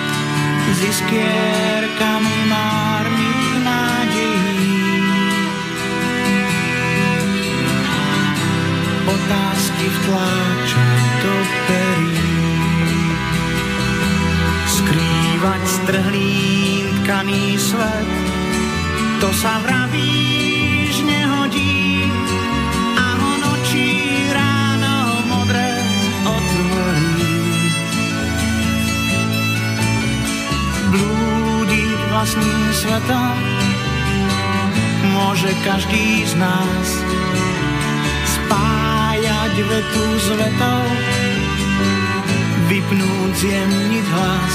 [0.73, 4.85] s iskierkami márnych nádejí.
[9.09, 10.87] Otázky vtláča
[11.25, 11.35] do
[11.67, 12.37] perí.
[14.69, 16.37] Skrývať strhlý
[17.03, 18.11] tkaný svet,
[19.21, 20.08] to sa vraví
[32.19, 33.35] vlastným svetom.
[35.15, 36.87] Môže každý z nás
[38.27, 40.83] spájať vetu s vetou,
[42.67, 44.55] vypnúť zjemniť hlas.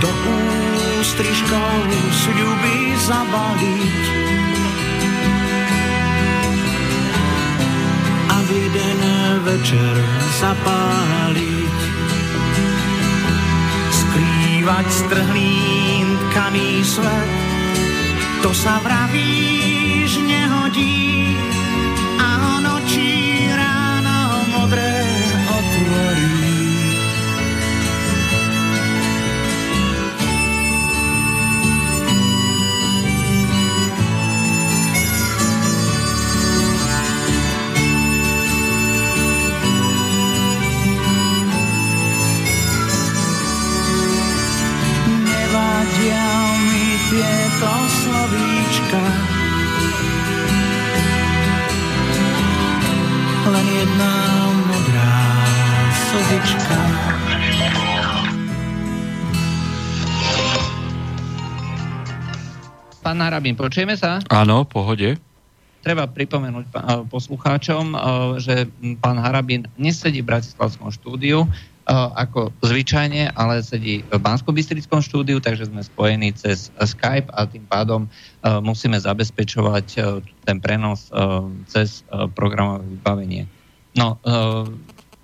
[0.00, 0.08] Do
[1.04, 4.04] ústrižkov sľuby zabaliť
[8.32, 9.00] a v jeden
[9.44, 9.94] večer
[10.40, 11.76] zapáliť.
[13.92, 16.05] Skrývať strhlý
[16.36, 17.28] kamý sled,
[18.44, 21.32] to sa vravíš nehodí
[22.20, 25.00] a nočí ráno modré
[25.48, 26.45] otvorí.
[63.06, 64.18] Pán Harabín, počujeme sa?
[64.26, 65.14] Áno, pohode.
[65.86, 66.66] treba pripomenúť
[67.06, 67.94] poslucháčom,
[68.42, 68.66] že
[68.98, 71.46] pán Harabin nesedí v Bratislavskom štúdiu,
[71.86, 74.50] ako zvyčajne, ale sedí v bansko
[74.98, 78.10] štúdiu, takže sme spojení cez Skype a tým pádom
[78.66, 79.86] musíme zabezpečovať
[80.42, 81.06] ten prenos
[81.70, 82.02] cez
[82.34, 83.46] programové vybavenie.
[83.96, 84.20] No,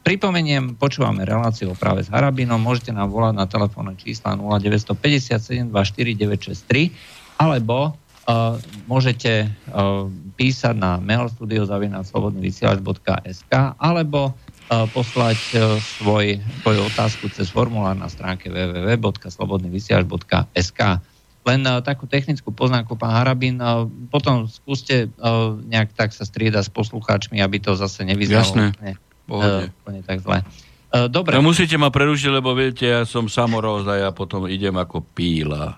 [0.00, 6.88] pripomeniem, počúvame reláciu práve s Harabinom, môžete nám volať na telefónne čísla 0957 24963
[7.36, 8.54] alebo Uh,
[8.86, 10.06] môžete uh,
[10.38, 13.52] písať na mailstudio.slobodnyvysielač.sk
[13.82, 21.02] alebo uh, poslať uh, svoj, svoju otázku cez formulár na stránke www.slobodnyvysielač.sk
[21.42, 26.68] len uh, takú technickú poznámku, pán Harabín, uh, potom skúste uh, nejak tak sa striedať
[26.68, 28.98] s poslucháčmi, aby to zase nevyznalo Jasné.
[29.26, 30.46] uh, úplne tak zle.
[30.92, 31.34] Uh, dobre.
[31.34, 35.74] No musíte ma prerušiť, lebo viete, ja som samoroz a ja potom idem ako píla.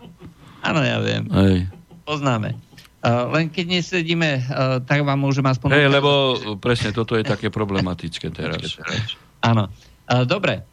[0.64, 1.28] Áno, ja viem.
[1.32, 2.60] Hej poznáme.
[3.04, 5.76] Uh, len keď nesedíme, uh, tak vám môžem aspoň...
[5.76, 6.10] Hej, lebo
[6.56, 8.80] presne toto je také problematické teraz.
[9.50, 9.68] Áno.
[10.08, 10.64] Uh, dobre,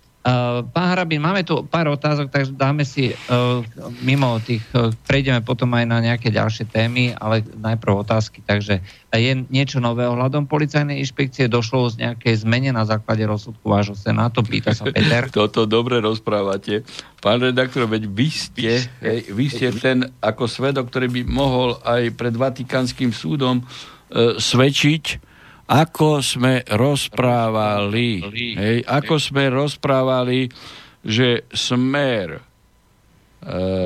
[0.70, 3.66] pán Harabin, máme tu pár otázok, takže dáme si uh,
[4.06, 8.46] mimo tých, uh, prejdeme potom aj na nejaké ďalšie témy, ale najprv otázky.
[8.46, 11.50] Takže je niečo nové ohľadom policajnej inšpekcie?
[11.50, 14.46] Došlo z nejakej zmene na základe rozsudku vášho senátu?
[14.46, 15.26] Pýta sa Peter.
[15.34, 16.86] Toto dobre rozprávate.
[17.18, 22.14] Pán redaktor, veď vy ste, hej, vy ste ten ako svedok, ktorý by mohol aj
[22.14, 25.31] pred Vatikánskym súdom uh, svedčiť,
[25.72, 28.20] ako sme rozprávali,
[28.60, 30.52] hej, ako sme rozprávali,
[31.00, 32.42] že smer e,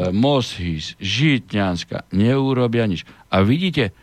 [0.09, 3.05] Moshis, Žitňanska neurobia nič.
[3.29, 3.93] A vidíte,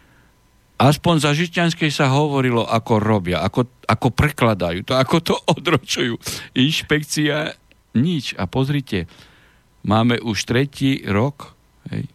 [0.78, 6.14] aspoň za Žitňanskej sa hovorilo, ako robia, ako, ako prekladajú to, ako to odročujú.
[6.54, 7.58] Inšpekcia
[7.98, 8.38] nič.
[8.38, 9.10] A pozrite,
[9.82, 11.58] máme už tretí rok
[11.90, 12.06] hej,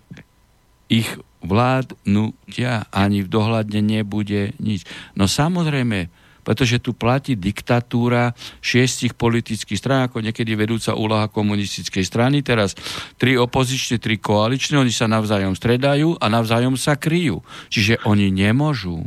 [0.88, 1.12] ich
[1.42, 4.84] vládnutia ani v dohľadne nebude nič.
[5.14, 6.10] No samozrejme,
[6.48, 8.32] pretože tu platí diktatúra
[8.64, 12.72] šiestich politických strán, ako niekedy vedúca úloha komunistickej strany, teraz
[13.20, 17.44] tri opozičné, tri koaličné, oni sa navzájom stredajú a navzájom sa kryjú.
[17.68, 19.04] Čiže oni nemôžu,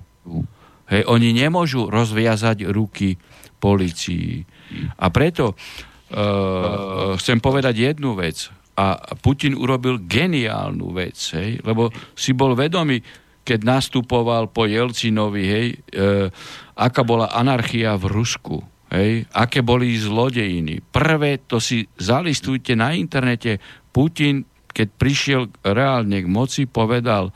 [0.93, 3.17] hej, oni nemôžu rozviazať ruky
[3.57, 4.45] policii.
[5.01, 12.33] A preto uh, chcem povedať jednu vec a Putin urobil geniálnu vec, hej, lebo si
[12.33, 13.05] bol vedomý,
[13.45, 16.29] keď nastupoval po Jelcinovi, hej, e,
[16.81, 20.81] aká bola anarchia v Rusku, hej, aké boli zlodejiny.
[20.89, 23.61] Prvé to si zalistujte na internete.
[23.93, 27.35] Putin, keď prišiel reálne k moci, povedal,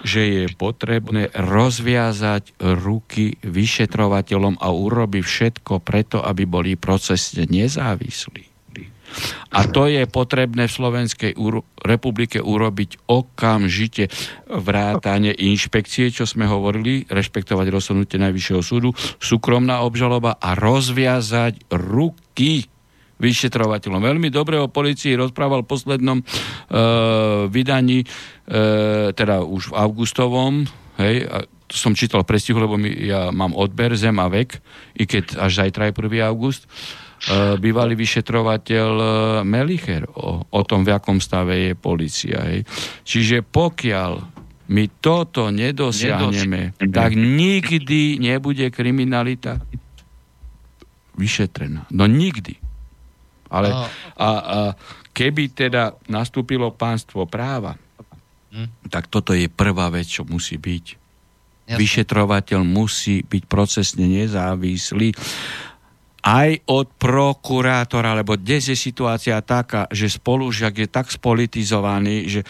[0.00, 8.49] že je potrebné rozviazať ruky vyšetrovateľom a urobiť všetko preto, aby boli procesne nezávislí.
[9.50, 11.32] A to je potrebné v Slovenskej
[11.82, 14.08] republike urobiť okamžite
[14.46, 22.70] vrátanie inšpekcie, čo sme hovorili, rešpektovať rozhodnutie Najvyššieho súdu, súkromná obžaloba a rozviazať ruky
[23.20, 24.00] vyšetrovateľom.
[24.00, 26.24] Veľmi dobre o policii rozprával v poslednom e,
[27.52, 28.06] vydaní, e,
[29.12, 30.64] teda už v augustovom,
[30.96, 34.58] hej, a to som čítal prestihu, lebo my, ja mám odber Zem a vek,
[34.98, 36.26] i keď až zajtra je 1.
[36.26, 36.66] august.
[37.20, 39.06] E, bývalý vyšetrovateľ e,
[39.44, 42.48] Melicher o, o tom, v akom stave je policia.
[42.48, 42.64] Hej.
[43.04, 44.12] Čiže pokiaľ
[44.72, 49.60] my toto nedosiahneme, Nedosi- tak nikdy nebude kriminalita
[51.20, 51.92] vyšetrená.
[51.92, 52.56] No nikdy.
[53.50, 53.84] Ale a,
[54.16, 54.28] a
[55.12, 57.76] keby teda nastúpilo pánstvo práva,
[58.54, 58.88] hm?
[58.88, 60.86] tak toto je prvá vec, čo musí byť.
[61.68, 61.76] Jasne.
[61.76, 65.12] Vyšetrovateľ musí byť procesne nezávislý
[66.20, 72.40] aj od prokurátora, lebo dnes je situácia taká, že spolužiak je tak spolitizovaný, že,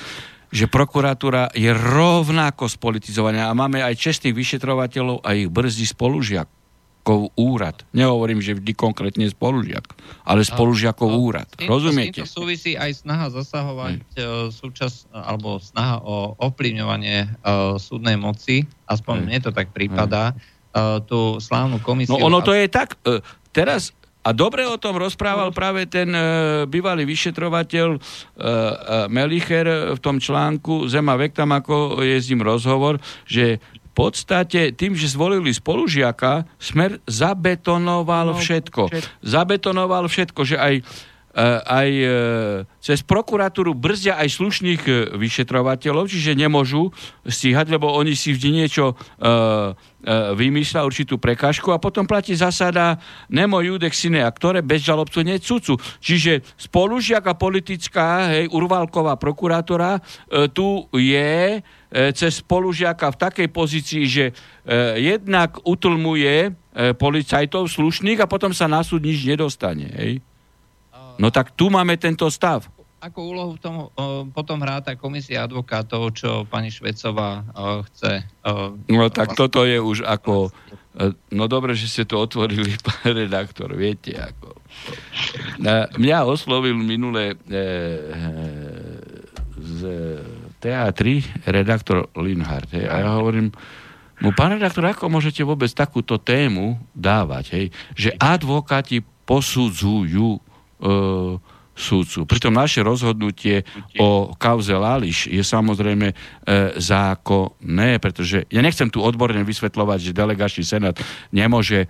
[0.51, 6.51] že prokuratúra je rovnako spolitizovaná a máme aj čestných vyšetrovateľov a ich brzdí spolužiak
[7.35, 7.83] úrad.
[7.91, 9.83] Nehovorím, že vždy konkrétne spolužiak,
[10.23, 11.49] ale spolužiakov a, úrad.
[11.51, 12.23] S týmto, Rozumiete?
[12.23, 19.15] S súvisí aj snaha zasahovať uh, súčas, alebo snaha o ovplyvňovanie uh, súdnej moci, aspoň
[19.17, 19.25] Hej.
[19.27, 20.39] mne to tak prípada,
[20.71, 22.15] uh, tú slávnu komisiu...
[22.15, 23.19] No ono to je tak, uh,
[23.51, 26.21] Teraz a dobre o tom rozprával práve ten e,
[26.69, 28.05] bývalý vyšetrovateľ e, e,
[29.09, 34.77] Melicher v tom článku Zema vek, tam ako je s ním rozhovor, že v podstate
[34.77, 38.93] tým, že zvolili spolužiaka, Smer zabetonoval všetko.
[39.25, 40.75] Zabetonoval všetko, že aj
[41.63, 42.07] aj e,
[42.83, 46.91] cez prokuratúru brzdia aj slušných e, vyšetrovateľov, čiže nemôžu
[47.23, 48.99] stíhať, lebo oni si vždy niečo
[50.33, 52.97] vymýšľa určitú prekážku a potom platí zasada
[53.29, 55.37] nemo judex sine ktoré bez žalobcu nie.
[56.01, 60.01] Čiže spolužiaka politická, hej, urvalková prokurátora
[60.57, 61.61] tu je
[62.17, 64.25] cez spolužiaka v takej pozícii, že
[64.97, 66.57] jednak utlmuje
[66.97, 69.85] policajtov slušných a potom sa na súd nič nedostane.
[70.01, 70.25] Hej.
[71.21, 72.65] No tak tu máme tento stav.
[73.01, 73.77] Ako úlohu v tom
[74.33, 77.45] potom hrá tá komisia advokátov, čo pani Švecová
[77.89, 78.25] chce?
[78.89, 80.53] no tak toto je už ako...
[81.01, 84.53] E, no dobre, že ste to otvorili, pán redaktor, viete, ako...
[85.97, 87.61] Mňa oslovil minule e, e,
[89.61, 89.81] z
[90.61, 91.01] TA3
[91.49, 92.77] redaktor Linhardt.
[92.77, 93.49] Hej, a ja hovorím,
[94.21, 97.67] mu, pán redaktor, ako môžete vôbec takúto tému dávať, hej,
[97.97, 100.51] že advokáti posudzujú
[100.81, 102.29] e, súdcu.
[102.29, 103.65] Pritom naše rozhodnutie
[103.97, 106.15] o kauze Lališ je samozrejme e,
[106.77, 110.95] zákonné, pretože ja nechcem tu odborne vysvetľovať, že delegačný senát
[111.33, 111.89] nemôže e,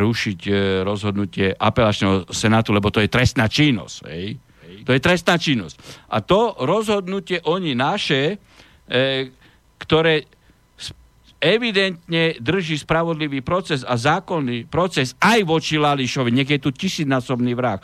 [0.00, 0.52] rušiť e,
[0.82, 3.96] rozhodnutie apelačného senátu, lebo to je trestná činnosť.
[4.08, 4.40] Hej?
[4.88, 6.08] To je trestná činnosť.
[6.08, 8.40] A to rozhodnutie oni naše,
[8.88, 9.28] e,
[9.76, 10.24] ktoré
[11.38, 17.78] evidentne drží spravodlivý proces a zákonný proces aj voči Lališovi, nech je tu tisícnásobný vrah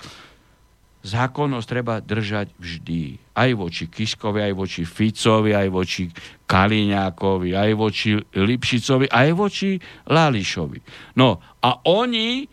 [1.04, 3.20] zákonnosť treba držať vždy.
[3.36, 6.08] Aj voči Kiskovi, aj voči Ficovi, aj voči
[6.48, 9.76] Kaliňákovi, aj voči Lipšicovi, aj voči
[10.08, 10.78] Lališovi.
[11.20, 12.48] No a oni,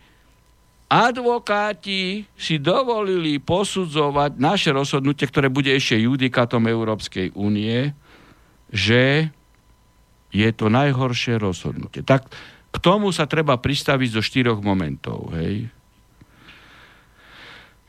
[0.92, 7.96] advokáti, si dovolili posudzovať naše rozhodnutie, ktoré bude ešte judikátom Európskej únie,
[8.68, 9.32] že
[10.28, 12.04] je to najhoršie rozhodnutie.
[12.04, 12.28] Tak
[12.72, 15.32] k tomu sa treba pristaviť zo štyroch momentov.
[15.36, 15.68] Hej?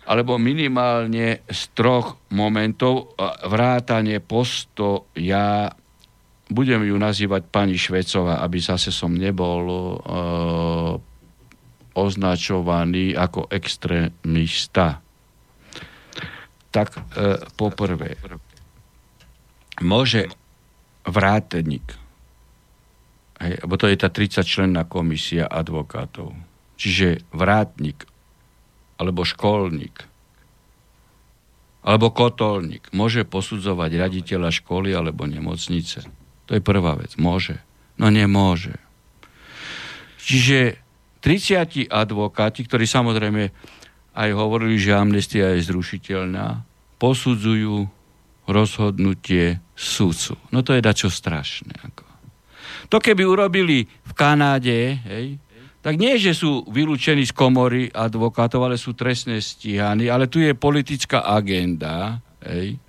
[0.03, 3.15] Alebo minimálne z troch momentov
[3.47, 5.71] vrátanie postoja.
[6.51, 9.63] Budem ju nazývať pani Švecová, aby zase som nebol
[9.95, 10.99] uh,
[11.95, 14.99] označovaný ako extrémista.
[16.67, 18.19] Tak uh, poprvé,
[19.81, 20.27] môže
[21.07, 21.95] vrátenik,
[23.39, 26.35] hej, lebo to je tá 30 členná komisia advokátov,
[26.75, 28.03] čiže vrátnik
[28.97, 30.05] alebo školník,
[31.83, 36.07] alebo kotolník môže posudzovať raditeľa školy alebo nemocnice.
[36.47, 37.19] To je prvá vec.
[37.19, 37.59] Môže.
[37.99, 38.79] No nemôže.
[40.23, 40.79] Čiže
[41.19, 43.51] 30 advokáti, ktorí samozrejme
[44.15, 46.63] aj hovorili, že amnestia je zrušiteľná,
[46.99, 47.87] posudzujú
[48.47, 50.39] rozhodnutie súdcu.
[50.51, 51.75] No to je dačo strašné.
[51.79, 52.03] Ako.
[52.91, 55.39] To keby urobili v Kanáde, hej,
[55.83, 60.55] tak nie, že sú vylúčení z komory advokátov, ale sú trestne stíhaní, ale tu je
[60.55, 62.23] politická agenda.
[62.39, 62.79] Hej.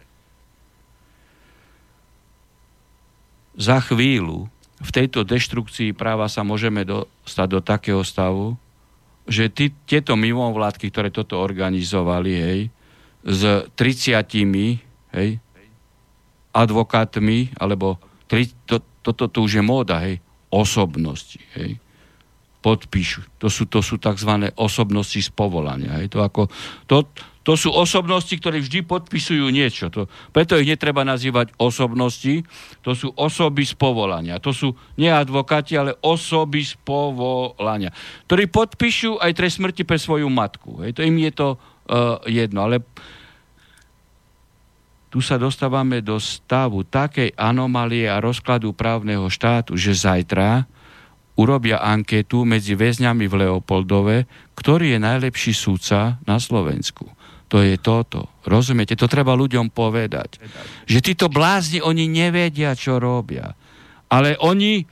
[3.59, 4.47] Za chvíľu
[4.79, 8.55] v tejto deštrukcii práva sa môžeme dostať do takého stavu,
[9.27, 12.61] že tí, tieto mimovládky, ktoré toto organizovali, hej,
[13.27, 13.43] s
[13.75, 14.23] 30
[15.19, 15.31] hej,
[16.55, 17.99] advokátmi, alebo
[18.31, 20.23] tri, to, toto to už je móda, hej,
[20.53, 21.81] osobnosti, hej,
[22.65, 23.45] podpíšu.
[23.45, 24.49] To sú, to sú tzv.
[24.57, 26.01] osobnosti z povolania.
[26.01, 26.49] Je to, ako,
[26.89, 27.05] to,
[27.45, 29.93] to sú osobnosti, ktoré vždy podpisujú niečo.
[29.93, 32.41] To, preto ich netreba nazývať osobnosti,
[32.81, 34.41] to sú osoby z povolania.
[34.41, 37.93] To sú nie advokáti, ale osoby z povolania,
[38.25, 40.81] ktorí podpíšu aj trest smrti pre svoju matku.
[40.81, 42.65] Hej, to im je to uh, jedno.
[42.65, 42.81] Ale
[45.13, 50.65] tu sa dostávame do stavu takej anomálie a rozkladu právneho štátu, že zajtra
[51.35, 54.17] urobia anketu medzi väzňami v Leopoldove,
[54.55, 57.11] ktorý je najlepší súdca na Slovensku.
[57.51, 58.31] To je toto.
[58.47, 58.99] Rozumiete?
[58.99, 60.43] To treba ľuďom povedať.
[60.87, 63.55] Že títo blázni, oni nevedia, čo robia.
[64.11, 64.83] Ale oni,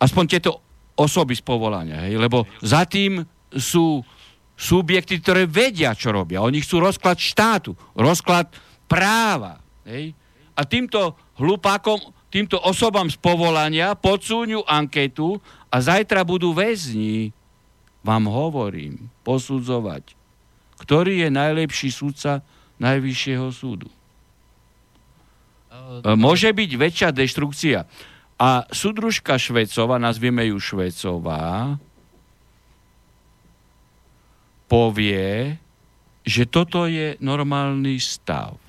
[0.00, 0.60] aspoň tieto
[0.94, 4.00] osoby z povolania, hej, lebo za tým sú
[4.54, 6.44] subjekty, ktoré vedia, čo robia.
[6.44, 8.48] Oni chcú rozklad štátu, rozklad
[8.86, 9.58] práva.
[9.82, 10.14] Hej.
[10.54, 11.98] A týmto hlupákom
[12.34, 15.38] týmto osobám z povolania podsúňu anketu
[15.70, 17.30] a zajtra budú väzni,
[18.02, 20.18] vám hovorím, posudzovať,
[20.82, 22.42] ktorý je najlepší súdca
[22.74, 23.86] Najvyššieho súdu.
[25.70, 27.86] E, môže byť väčšia deštrukcia.
[28.34, 31.78] A súdružka Švecová, nazvieme ju Švecová,
[34.66, 35.54] povie,
[36.26, 38.63] že toto je normálny stav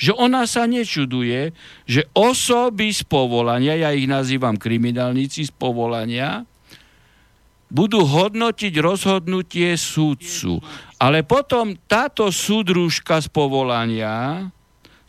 [0.00, 1.52] že ona sa nečuduje,
[1.84, 6.48] že osoby z povolania, ja ich nazývam kriminálnici z povolania,
[7.68, 10.58] budú hodnotiť rozhodnutie súdcu.
[10.96, 14.48] Ale potom táto súdružka z povolania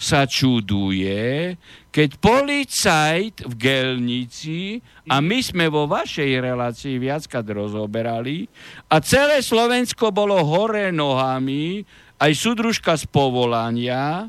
[0.01, 1.55] sa čuduje,
[1.93, 8.49] keď policajt v Gelnici, a my sme vo vašej relácii viackrát rozoberali,
[8.91, 11.85] a celé Slovensko bolo hore nohami,
[12.17, 14.27] aj súdružka z povolania,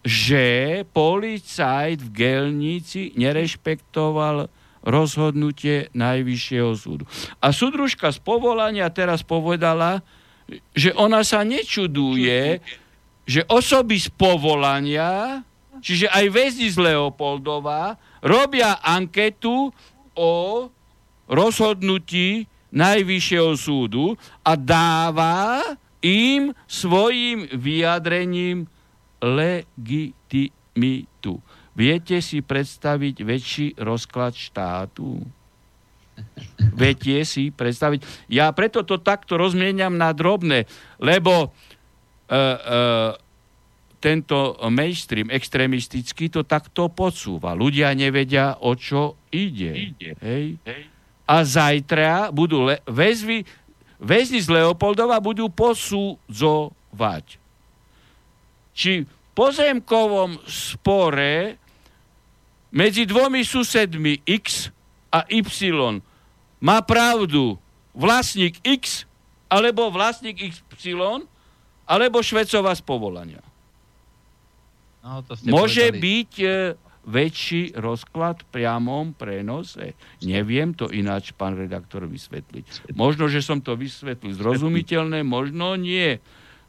[0.00, 4.48] že policajt v Gelnici nerešpektoval
[4.80, 7.04] rozhodnutie Najvyššieho súdu.
[7.36, 10.00] A súdružka z povolania teraz povedala,
[10.72, 12.64] že ona sa nečuduje,
[13.28, 15.44] že osoby z povolania,
[15.84, 19.70] čiže aj väzni z Leopoldova, robia anketu
[20.16, 20.32] o
[21.28, 25.62] rozhodnutí Najvyššieho súdu a dáva
[26.00, 28.64] im svojim vyjadrením
[29.22, 30.52] legitimitu.
[31.76, 35.22] Viete si predstaviť väčší rozklad štátu?
[36.76, 38.28] Viete si predstaviť?
[38.28, 40.68] Ja preto to takto rozmieniam na drobné,
[41.00, 41.52] lebo uh,
[42.28, 43.16] uh,
[44.00, 47.56] tento mainstream extrémistický to takto podsúva.
[47.56, 49.92] Ľudia nevedia, o čo ide.
[49.96, 50.12] ide.
[50.20, 50.60] Hej?
[50.64, 50.82] Hej.
[51.24, 53.44] A zajtra budú le- väzvy,
[53.96, 57.39] väzni z Leopoldova budú posudzovať.
[58.80, 59.04] Či
[59.36, 61.60] pozemkovom spore
[62.72, 64.72] medzi dvomi susedmi X
[65.12, 66.00] a Y
[66.64, 67.60] má pravdu
[67.92, 69.04] vlastník X
[69.50, 71.26] alebo vlastník XY
[71.90, 73.42] alebo Švecová z povolania.
[75.02, 76.00] No, to Môže povedali.
[76.00, 76.48] byť e,
[77.08, 79.98] väčší rozklad v priamom prenose.
[80.22, 82.94] Neviem to ináč, pán redaktor, vysvetliť.
[82.94, 86.20] Možno, že som to vysvetlil zrozumiteľné, možno nie.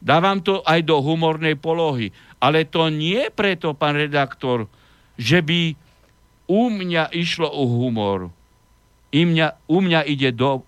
[0.02, 2.10] Dávam to aj do humornej polohy.
[2.42, 4.66] Ale to nie preto, pán redaktor,
[5.14, 5.78] že by
[6.50, 8.34] u mňa išlo o humor.
[9.14, 10.66] I mňa, u mňa ide do,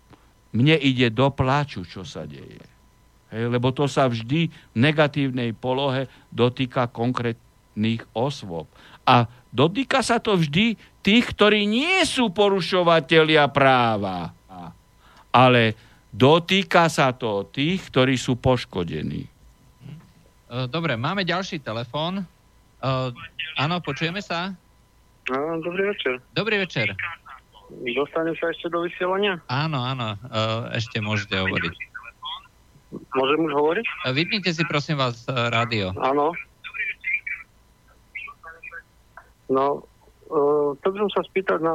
[0.53, 2.61] mne ide do pláču, čo sa deje.
[3.33, 8.69] Hej, lebo to sa vždy v negatívnej polohe dotýka konkrétnych osôb.
[9.03, 14.31] A dotýka sa to vždy tých, ktorí nie sú porušovateľia práva.
[15.33, 15.73] Ale
[16.13, 19.25] dotýka sa to tých, ktorí sú poškodení.
[20.69, 22.29] Dobre, máme ďalší telefón.
[22.83, 23.09] Uh,
[23.57, 24.53] áno, počujeme sa?
[25.31, 26.21] No, dobrý večer.
[26.35, 26.93] Dobrý večer.
[27.81, 29.39] Dostanem sa ešte do vysielania?
[29.47, 31.73] Áno, áno, e, ešte môžete hovoriť.
[33.17, 33.85] Môžem už hovoriť?
[33.87, 35.95] E, vypnite si prosím vás e, rádio.
[35.97, 36.35] Áno.
[39.49, 39.85] No,
[40.81, 41.73] to by som sa spýtať na...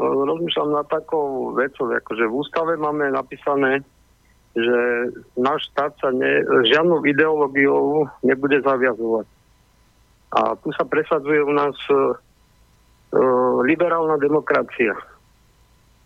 [0.00, 3.86] Rozmýšľam na takou vecou, akože v ústave máme napísané,
[4.54, 4.78] že
[5.38, 9.26] náš štát sa ne, žiadnou ideológiou nebude zaviazovať.
[10.34, 12.18] A tu sa presadzuje u nás uh,
[13.62, 14.98] liberálna demokracia.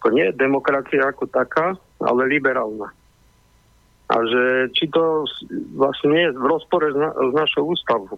[0.05, 1.73] To nie je demokracia ako taká,
[2.05, 2.93] ale liberálna.
[4.09, 5.25] A že či to
[5.77, 8.17] vlastne nie je v rozpore s, na, s našou ústavou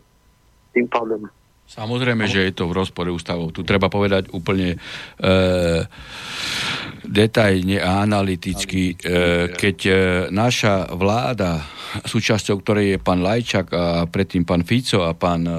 [0.75, 1.27] tým pádom.
[1.71, 3.55] Samozrejme, že je to v rozpore ústavou.
[3.55, 4.79] Tu treba povedať úplne e,
[7.05, 9.93] detajne a analyticky, e, keď e,
[10.33, 15.55] naša vláda súčasťou ktorej je pán Lajčak a predtým pán Fico a pán e,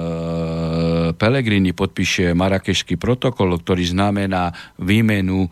[1.17, 5.51] Pelegrini podpíše Marakešský protokol, ktorý znamená výmenu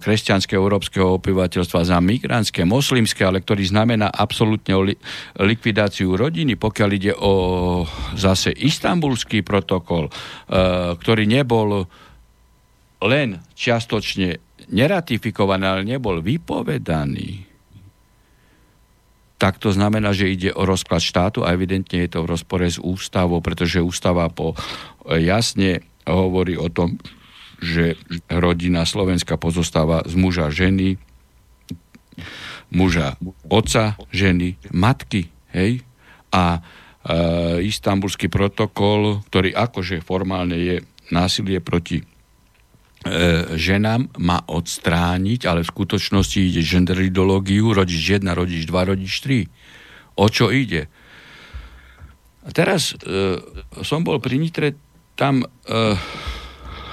[0.00, 4.94] kresťanského európskeho obyvateľstva za migrantské, moslimské, ale ktorý znamená absolútne li,
[5.38, 7.32] likvidáciu rodiny, pokiaľ ide o
[8.18, 10.10] zase istambulský protokol,
[10.98, 11.86] ktorý nebol
[13.04, 14.40] len čiastočne
[14.72, 17.54] neratifikovaný, ale nebol vypovedaný
[19.44, 22.80] tak to znamená, že ide o rozklad štátu a evidentne je to v rozpore s
[22.80, 24.56] ústavou, pretože ústava po
[25.04, 26.96] e, jasne hovorí o tom,
[27.60, 28.00] že
[28.32, 30.96] rodina Slovenska pozostáva z muža, ženy,
[32.72, 33.20] muža,
[33.52, 35.84] otca, ženy, matky, hej?
[36.32, 36.64] A
[37.04, 40.76] e, istambulský protokol, ktorý akože formálne je
[41.12, 42.00] násilie proti
[43.04, 49.20] E, ženám má odstrániť, ale v skutočnosti ide gender ideológiu, rodič 1, rodič 2, rodič
[49.20, 50.16] 3.
[50.16, 50.88] O čo ide?
[52.44, 53.40] A teraz e,
[53.84, 54.72] som bol pri Nitre
[55.20, 55.46] tam e,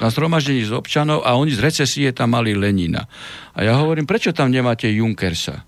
[0.01, 3.07] na zhromaždení z občanov a oni z recesie tam mali Lenina.
[3.55, 5.63] A ja hovorím, prečo tam nemáte Junkersa?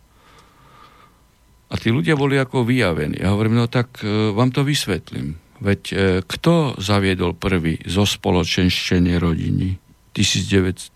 [1.71, 3.17] A tí ľudia boli ako vyjavení.
[3.17, 5.39] Ja hovorím, no tak e, vám to vysvetlím.
[5.63, 9.82] Veď e, kto zaviedol prvý zo spoločenščenie rodiny?
[10.13, 10.93] 1917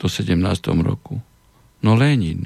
[0.85, 1.19] roku?
[1.81, 2.45] No Lenin.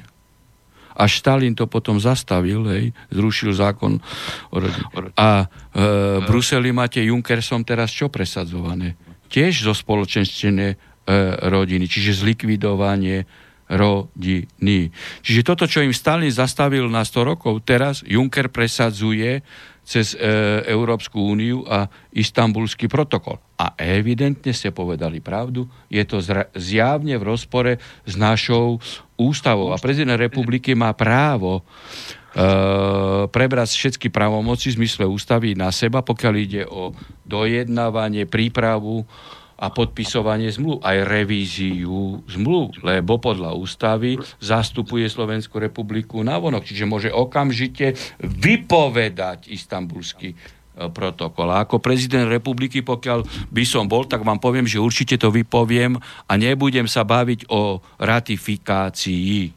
[0.92, 3.96] A Stalin to potom zastavil, hej, zrušil zákon.
[5.16, 5.46] A e,
[6.20, 9.00] v Bruseli máte Junckersom teraz čo presadzované?
[9.32, 10.76] Tiež zo spoločenstvené e,
[11.48, 13.24] rodiny, čiže zlikvidovanie
[13.72, 14.92] rodiny.
[15.24, 19.40] Čiže toto, čo im Stalin zastavil na 100 rokov, teraz Juncker presadzuje
[19.82, 20.18] cez e,
[20.70, 23.42] Európsku úniu a istambulský protokol.
[23.58, 27.72] A evidentne ste povedali pravdu, je to zra- zjavne v rozpore
[28.06, 28.78] s našou
[29.18, 29.74] ústavou.
[29.74, 31.62] A prezident republiky má právo e,
[33.26, 36.94] prebrať všetky právomoci v zmysle ústavy na seba, pokiaľ ide o
[37.26, 39.02] dojednávanie, prípravu
[39.62, 46.82] a podpisovanie zmluv, aj revíziu zmluv, lebo podľa ústavy zastupuje Slovenskú republiku na vonok, čiže
[46.82, 50.36] môže okamžite vypovedať istambulský e,
[50.90, 51.54] protokol.
[51.54, 53.22] A ako prezident republiky, pokiaľ
[53.54, 55.94] by som bol, tak vám poviem, že určite to vypoviem
[56.26, 59.54] a nebudem sa baviť o ratifikácii.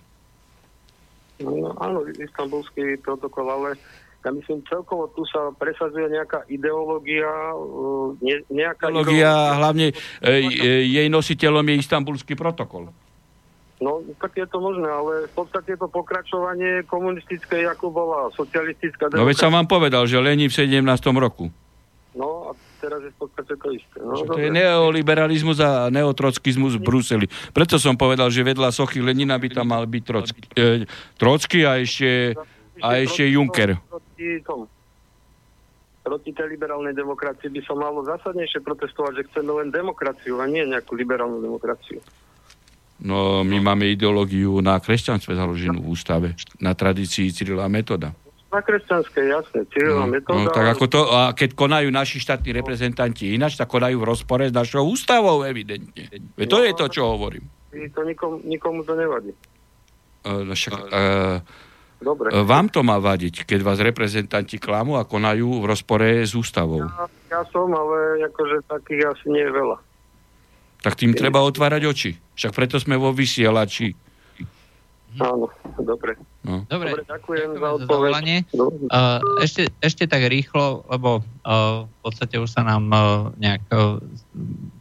[1.42, 3.70] No, áno, istambulský protokol, ale
[4.26, 7.30] ja myslím, celkovo tu sa presadzuje nejaká ideológia,
[8.26, 9.88] ne, nejaká ideológia, ideológia hlavne
[10.26, 10.34] e,
[10.82, 12.90] jej nositeľom je istambulský protokol.
[13.78, 19.14] No, tak je to možné, ale v podstate je to pokračovanie komunistickej, ako bola socialistická
[19.14, 19.22] demokracia.
[19.22, 20.82] No veď som vám povedal, že Lenin v 17.
[21.22, 21.54] roku.
[22.18, 22.52] No a
[22.82, 23.98] teraz je v podstate to isté.
[24.02, 27.28] No, to je neoliberalizmus a neotrockizmus v Bruseli.
[27.54, 30.88] Preto som povedal, že vedľa sochy Lenina by tam mal byť Trocky, e,
[31.20, 32.34] Trocky a ešte
[32.82, 33.80] a ešte Juncker.
[34.16, 34.64] Proti, tom,
[36.08, 40.64] proti tej liberálnej demokracii by som malo zásadnejšie protestovať, že chceme len demokraciu a nie
[40.64, 42.00] nejakú liberálnu demokraciu.
[43.04, 46.28] No, my máme ideológiu na kresťanstve založenú v ústave,
[46.64, 48.16] na tradícii Cyrila Metoda.
[48.56, 50.48] Na kresťanské, jasne, Cyrila no, Metoda.
[50.48, 54.48] No, tak ako to, a keď konajú naši štátni reprezentanti ináč, tak konajú v rozpore
[54.48, 56.08] s našou ústavou, evidentne.
[56.40, 57.44] Veď to no, je to, čo hovorím.
[57.76, 59.36] To nikomu, nikomu to nevadí.
[60.24, 61.44] Uh, však, uh,
[62.02, 62.28] Dobre.
[62.32, 66.84] E, vám to má vadiť, keď vás reprezentanti klamú a konajú v rozpore s ústavou.
[66.84, 69.78] Ja, ja som, ale akože takých asi nie je veľa.
[70.86, 72.12] Tak tým treba otvárať oči.
[72.38, 73.98] Však preto sme vo vysielači.
[75.16, 75.48] Áno,
[75.80, 76.20] dobre.
[76.44, 76.68] No.
[76.68, 78.14] Dobre, dobre ďakujem, ďakujem za odpoveď.
[78.54, 83.00] Uh, ešte, ešte tak rýchlo, lebo uh, v podstate už sa nám uh,
[83.40, 83.98] nejak uh,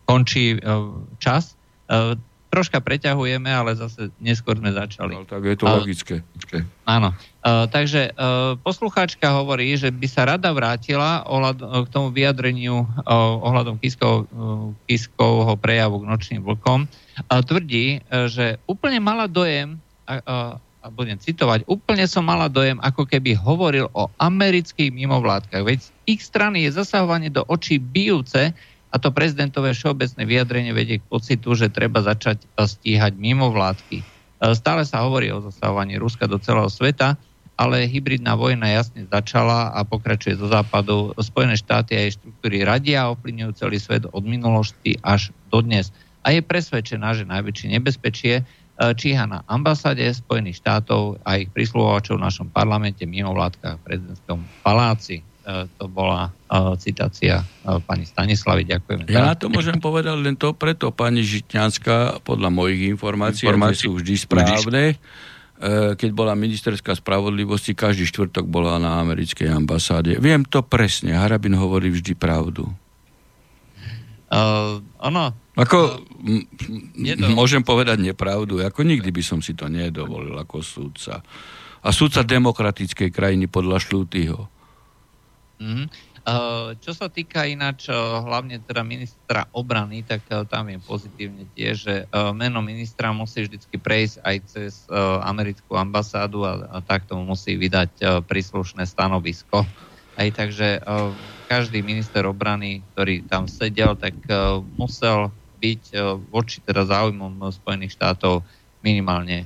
[0.04, 0.92] končí uh,
[1.22, 1.54] čas.
[1.86, 2.18] Uh,
[2.54, 5.18] troška preťahujeme, ale zase neskôr sme začali.
[5.18, 6.22] No, tak je to logické.
[6.54, 7.10] Uh, áno.
[7.42, 12.86] Uh, takže uh, poslucháčka hovorí, že by sa rada vrátila ohľad, uh, k tomu vyjadreniu
[12.86, 16.86] uh, ohľadom Kiskov, uh, Kiskovho prejavu k nočným vlkom.
[16.86, 20.62] Uh, tvrdí, uh, že úplne mala dojem, uh, uh,
[20.94, 25.64] budem citovať, úplne som mala dojem, ako keby hovoril o amerických mimovládkach.
[25.64, 28.52] Veď ich strany je zasahovanie do očí bijúce,
[28.94, 33.98] a to prezidentové všeobecné vyjadrenie vedie k pocitu, že treba začať e, stíhať mimovládky.
[33.98, 34.04] E,
[34.54, 37.18] stále sa hovorí o zasahovaní Ruska do celého sveta,
[37.58, 41.10] ale hybridná vojna jasne začala a pokračuje zo západu.
[41.18, 45.90] Spojené štáty a jej štruktúry radia a ovplyvňujú celý svet od minulosti až do dnes.
[46.22, 48.42] A je presvedčená, že najväčšie nebezpečie e,
[48.78, 55.33] číha na ambasáde Spojených štátov a ich prísluhovačov v našom parlamente, mimovládkach, prezidentskom paláci.
[55.44, 58.64] E, to bola uh, citácia uh, pani Stanislavy.
[58.64, 59.12] Ďakujem.
[59.12, 64.14] Ja to môžem povedať len to, preto pani Žitňanská, podľa mojich informácií, informácií sú vždy
[64.24, 64.96] správne,
[66.00, 70.16] keď bola ministerská spravodlivosti, každý štvrtok bola na americkej ambasáde.
[70.16, 72.68] Viem to presne, Harabin hovorí vždy pravdu.
[74.32, 76.48] Uh, ono, ako, m-
[77.20, 77.28] to...
[77.36, 81.22] môžem povedať nepravdu, ako nikdy by som si to nedovolil ako súdca.
[81.84, 84.50] A súdca demokratickej krajiny podľa Šlutýho.
[85.64, 85.86] Mm-hmm.
[86.80, 91.74] Čo sa týka ináč uh, hlavne teda ministra obrany, tak uh, tam je pozitívne tiež,
[91.76, 91.94] že
[92.32, 94.72] meno ministra musí vždycky prejsť aj cez
[95.20, 99.68] americkú ambasádu a, a tak tomu musí vydať príslušné stanovisko.
[100.14, 100.80] Aj takže
[101.44, 104.16] každý minister obrany, ktorý tam sedel, tak
[104.80, 105.28] musel
[105.60, 105.92] byť
[106.32, 108.48] voči teda záujmom Spojených štátov
[108.80, 109.44] minimálne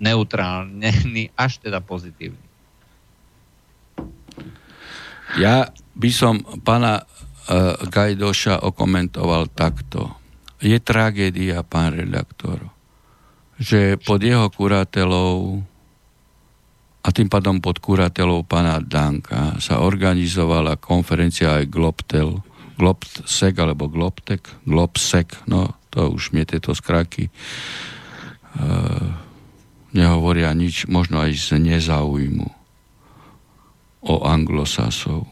[0.00, 2.49] neutrálny, až teda pozitívny.
[5.38, 10.16] Ja by som pána uh, Gajdoša okomentoval takto.
[10.60, 12.68] Je tragédia, pán redaktor,
[13.56, 15.64] že pod jeho kuratelou
[17.00, 22.44] a tým pádom pod kuratelou pána Danka sa organizovala konferencia aj Globtel,
[22.76, 29.08] Globsek alebo Globtek, Globsek, no to už mi tieto skraky uh,
[29.96, 32.59] nehovoria nič, možno aj z nezáujmu
[34.04, 35.28] o anglosasov.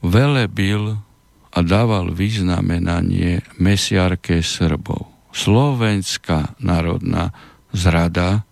[0.00, 0.96] Velebil
[1.50, 5.10] a dával vyznamenanie mesiarke Srbov.
[5.30, 7.30] Slovenská národná
[7.70, 8.42] zrada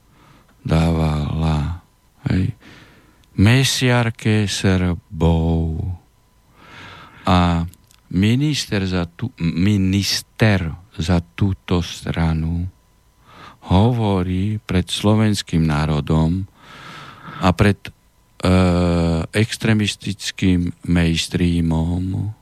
[0.62, 1.82] dávala
[2.30, 2.55] hej,
[3.38, 5.82] mesiarke Srbov.
[7.28, 7.64] A
[8.12, 12.66] minister za, tú, minister za túto stranu
[13.68, 16.49] hovorí pred slovenským národom
[17.39, 17.91] a pred e,
[19.30, 22.34] extremistickým mainstreamom,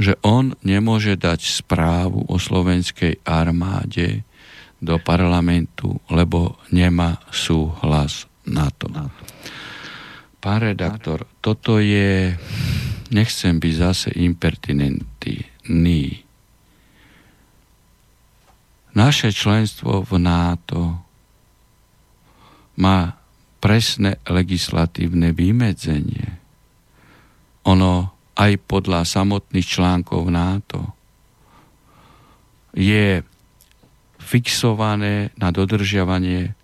[0.00, 4.24] že on nemôže dať správu o slovenskej armáde
[4.80, 8.88] do parlamentu, lebo nemá súhlas na to.
[10.40, 12.32] Pán redaktor, toto je,
[13.12, 16.24] nechcem byť zase impertinentný.
[18.96, 20.96] Naše členstvo v NATO
[22.80, 23.19] má
[23.60, 26.40] presné legislatívne vymedzenie.
[27.68, 28.08] Ono
[28.40, 30.96] aj podľa samotných článkov NATO
[32.72, 33.20] je
[34.16, 36.56] fixované na dodržiavanie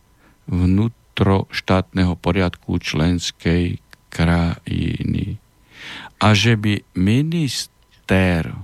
[0.48, 5.36] vnútroštátneho poriadku členskej krajiny.
[6.16, 8.56] A že by minister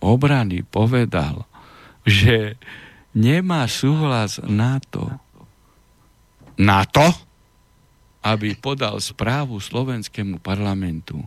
[0.00, 1.44] obrany povedal,
[2.08, 2.56] že
[3.12, 5.08] nemá súhlas na to,
[6.56, 7.04] na to,
[8.24, 11.20] aby podal správu slovenskému parlamentu,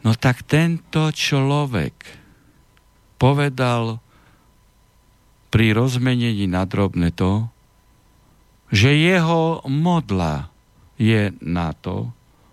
[0.00, 1.92] no tak tento človek
[3.20, 4.00] povedal
[5.52, 7.46] pri rozmenení na drobné to,
[8.72, 10.48] že jeho modla
[10.96, 12.08] je na to,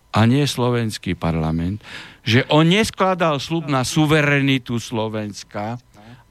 [0.10, 1.86] a nie slovenský parlament,
[2.26, 5.78] že on neskladal slub na suverenitu Slovenska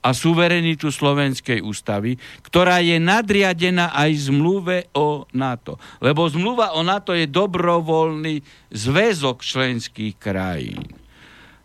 [0.09, 5.77] a suverenitu Slovenskej ústavy, ktorá je nadriadená aj zmluve o NATO.
[6.01, 8.41] Lebo zmluva o NATO je dobrovoľný
[8.73, 10.81] zväzok členských krajín.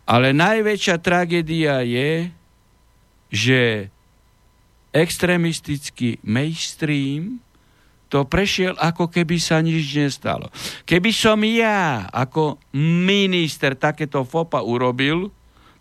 [0.04, 2.28] Ale najväčšia tragédia je,
[3.32, 3.88] že
[4.92, 7.40] extremistický mainstream
[8.12, 10.54] to prešiel ako keby sa nič nestalo.
[10.86, 15.34] Keby som ja ako minister takéto FOPA urobil,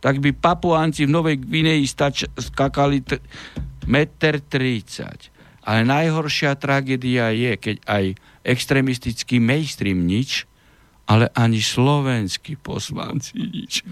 [0.03, 3.22] tak by Papuánci v Novej Gvineji stač- skakali t-
[3.86, 5.30] meter 30.
[5.62, 8.05] Ale najhoršia tragédia je, keď aj
[8.42, 10.50] extremistický mainstream nič,
[11.07, 13.86] ale ani slovenskí poslanci nič.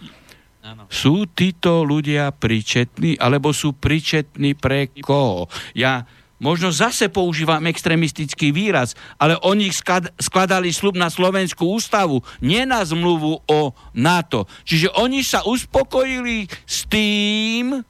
[0.66, 0.90] Ano.
[0.90, 5.46] Sú títo ľudia príčetní, alebo sú príčetní pre koho?
[5.72, 6.04] Ja
[6.40, 9.68] možno zase používam extremistický výraz, ale oni
[10.16, 13.60] skladali slub na Slovenskú ústavu, nie na zmluvu o
[13.92, 14.48] NATO.
[14.64, 17.84] Čiže oni sa uspokojili s tým,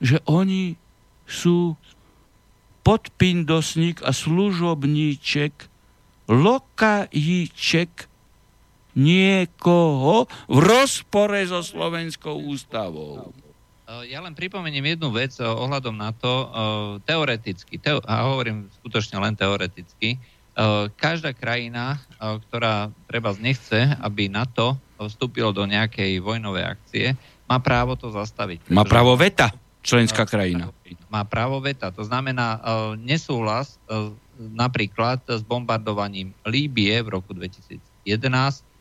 [0.00, 0.74] že oni
[1.28, 1.76] sú
[2.80, 5.52] podpindosník a služobníček,
[6.26, 7.90] lokajíček
[8.96, 13.45] niekoho v rozpore so Slovenskou ústavou.
[13.86, 16.46] Eh, ja len pripomeniem jednu vec eh, ohľadom na to, eh,
[17.06, 20.18] teoreticky, teo, a hovorím skutočne len teoreticky,
[20.96, 27.12] každá krajina, ktorá treba nechce, aby NATO vstúpilo do nejakej vojnovej akcie,
[27.44, 28.72] má právo to zastaviť.
[28.72, 29.52] Má právo veta
[29.84, 30.72] členská krajina.
[31.12, 32.56] Má právo veta, to znamená
[32.96, 33.76] nesúhlas
[34.40, 37.76] napríklad s bombardovaním Líbie v roku 2011
[38.08, 38.75] Eh,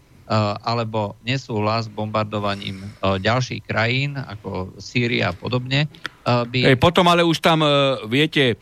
[0.66, 5.86] alebo nesúhlas s bombardovaním eh, ďalších krajín, ako Sýria a podobne.
[5.86, 6.60] Eh, by...
[6.74, 7.62] Ej, potom ale už tam,
[8.10, 8.58] viete,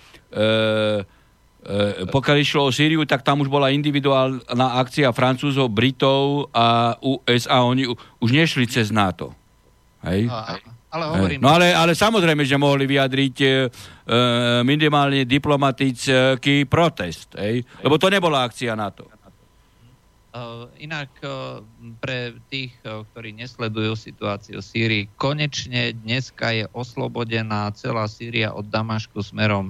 [2.12, 7.64] pokiaľ išlo o Sýriu, tak tam už bola individuálna akcia Francúzov, Britov a USA.
[7.64, 9.32] Oni už nešli cez NATO.
[10.04, 10.28] Hej?
[10.94, 11.42] Ale hovorím...
[11.42, 13.50] No ale, ale samozrejme, že mohli vyjadriť e,
[14.62, 17.34] minimálne diplomatický protest.
[17.34, 17.66] Hej?
[17.82, 19.10] Lebo to nebola akcia NATO.
[20.34, 21.62] Uh, inak uh,
[22.02, 28.66] pre tých, uh, ktorí nesledujú situáciu v Sýrii, konečne dneska je oslobodená celá Sýria od
[28.66, 29.70] Damašku smerom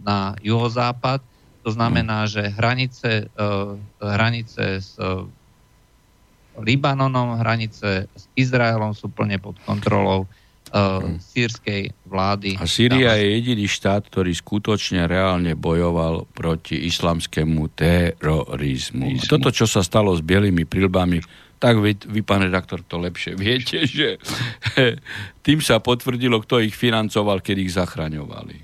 [0.00, 1.20] na juhozápad.
[1.60, 2.28] To znamená, mm.
[2.32, 3.10] že hranice,
[4.00, 4.96] hranice s
[6.56, 10.24] Libanonom, hranice s Izraelom sú plne pod kontrolou
[10.72, 12.56] uh, sírskej vlády.
[12.60, 19.18] A Sýria je jediný štát, ktorý skutočne reálne bojoval proti islamskému terorizmu.
[19.18, 21.20] A toto, čo sa stalo s bielými prilbami,
[21.58, 24.22] tak vy, vy, pán redaktor, to lepšie viete, že
[25.46, 28.56] tým sa potvrdilo, kto ich financoval, keď ich zachraňovali.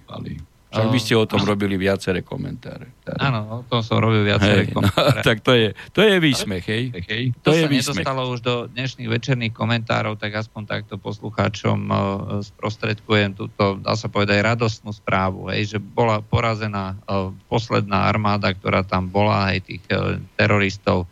[0.74, 2.90] Však by ste o tom robili viaceré komentáre.
[3.22, 5.22] Áno, o tom som robil viaceré hej, no, komentáre.
[5.22, 6.84] No, tak to je, to je výsmech, hej?
[7.06, 7.24] hej.
[7.46, 8.02] To, to je sa výsmech.
[8.02, 11.98] nedostalo už do dnešných večerných komentárov, tak aspoň takto poslucháčom uh,
[12.42, 18.82] sprostredkujem túto, dá sa povedať, radostnú správu, hej, že bola porazená uh, posledná armáda, ktorá
[18.82, 21.06] tam bola, aj tých uh, teroristov,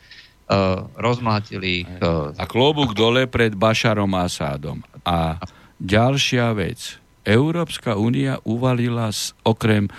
[1.01, 1.93] rozmlátili ich.
[2.37, 4.85] A klobúk dole pred Bašarom Asádom.
[5.01, 5.41] A
[5.81, 9.93] ďalšia vec, Európska únia uvalila z, okrem e,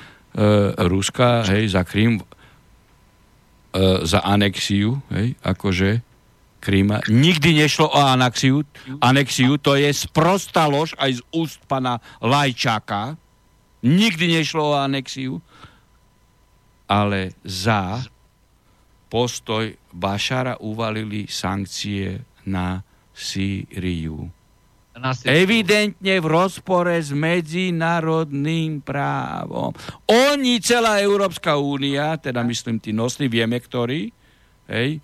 [0.76, 2.26] Ruska hej, za Krym, e,
[4.04, 6.04] za anexiu, hej, akože
[6.64, 7.04] Kríma.
[7.12, 8.64] Nikdy nešlo o anexiu.
[9.04, 13.20] Anexiu to je sprostá lož aj z úst pana Lajčáka.
[13.84, 15.44] Nikdy nešlo o anexiu.
[16.88, 18.08] Ale za
[19.12, 22.80] postoj Bašara uvalili sankcie na
[23.12, 24.32] Sýriu.
[25.26, 29.74] Evidentne v rozpore s medzinárodným právom.
[30.06, 34.14] Oni, celá Európska únia, teda myslím tí nosní, vieme ktorí,
[34.70, 35.02] hej,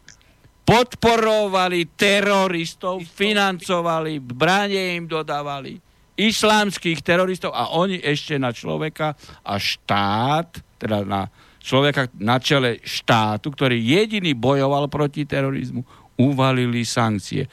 [0.61, 5.81] podporovali teroristov, financovali, bráne im dodávali,
[6.13, 11.25] islámskych teroristov a oni ešte na človeka a štát, teda na
[11.57, 15.81] človeka na čele štátu, ktorý jediný bojoval proti terorizmu,
[16.19, 17.47] uvalili sankcie.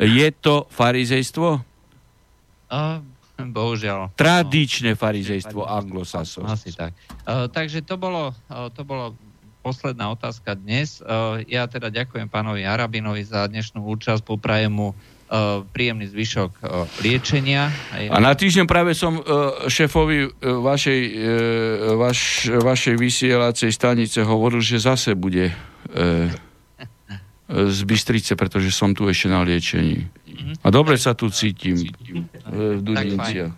[0.00, 1.60] Je to farizejstvo?
[2.72, 3.04] Uh,
[3.36, 4.16] bohužiaľ.
[4.16, 6.48] Tradičné farizejstvo anglosasko.
[6.48, 6.96] Asi tak.
[7.28, 9.12] Uh, takže to bolo, uh, to bolo
[9.60, 11.04] posledná otázka dnes.
[11.04, 16.88] Uh, ja teda ďakujem pánovi Arabinovi za dnešnú účasť, poprajem mu uh, príjemný zvyšok uh,
[17.04, 17.68] liečenia.
[17.92, 19.20] A na týždeň práve som
[19.68, 21.00] šéfovi vašej,
[22.00, 25.52] vaš, vašej vysielacej stanice hovoril, že zase bude
[27.50, 30.06] z Bystrice, pretože som tu ešte na liečení.
[30.62, 31.76] A dobre sa tu cítim
[32.46, 33.52] v Dudinciach.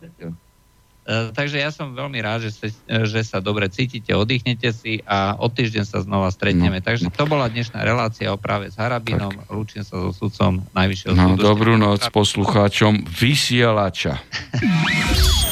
[1.02, 5.34] Uh, takže ja som veľmi rád, že, sa, že sa dobre cítite, oddychnete si a
[5.34, 6.78] o týždeň sa znova stretneme.
[6.78, 7.12] No, takže no.
[7.12, 9.34] to bola dnešná relácia o práve s Harabinom.
[9.34, 9.50] Tak.
[9.50, 11.42] Lúčim sa so sudcom Najvyššieho no, súdu.
[11.42, 14.22] Dobrú noc poslucháčom vysielača.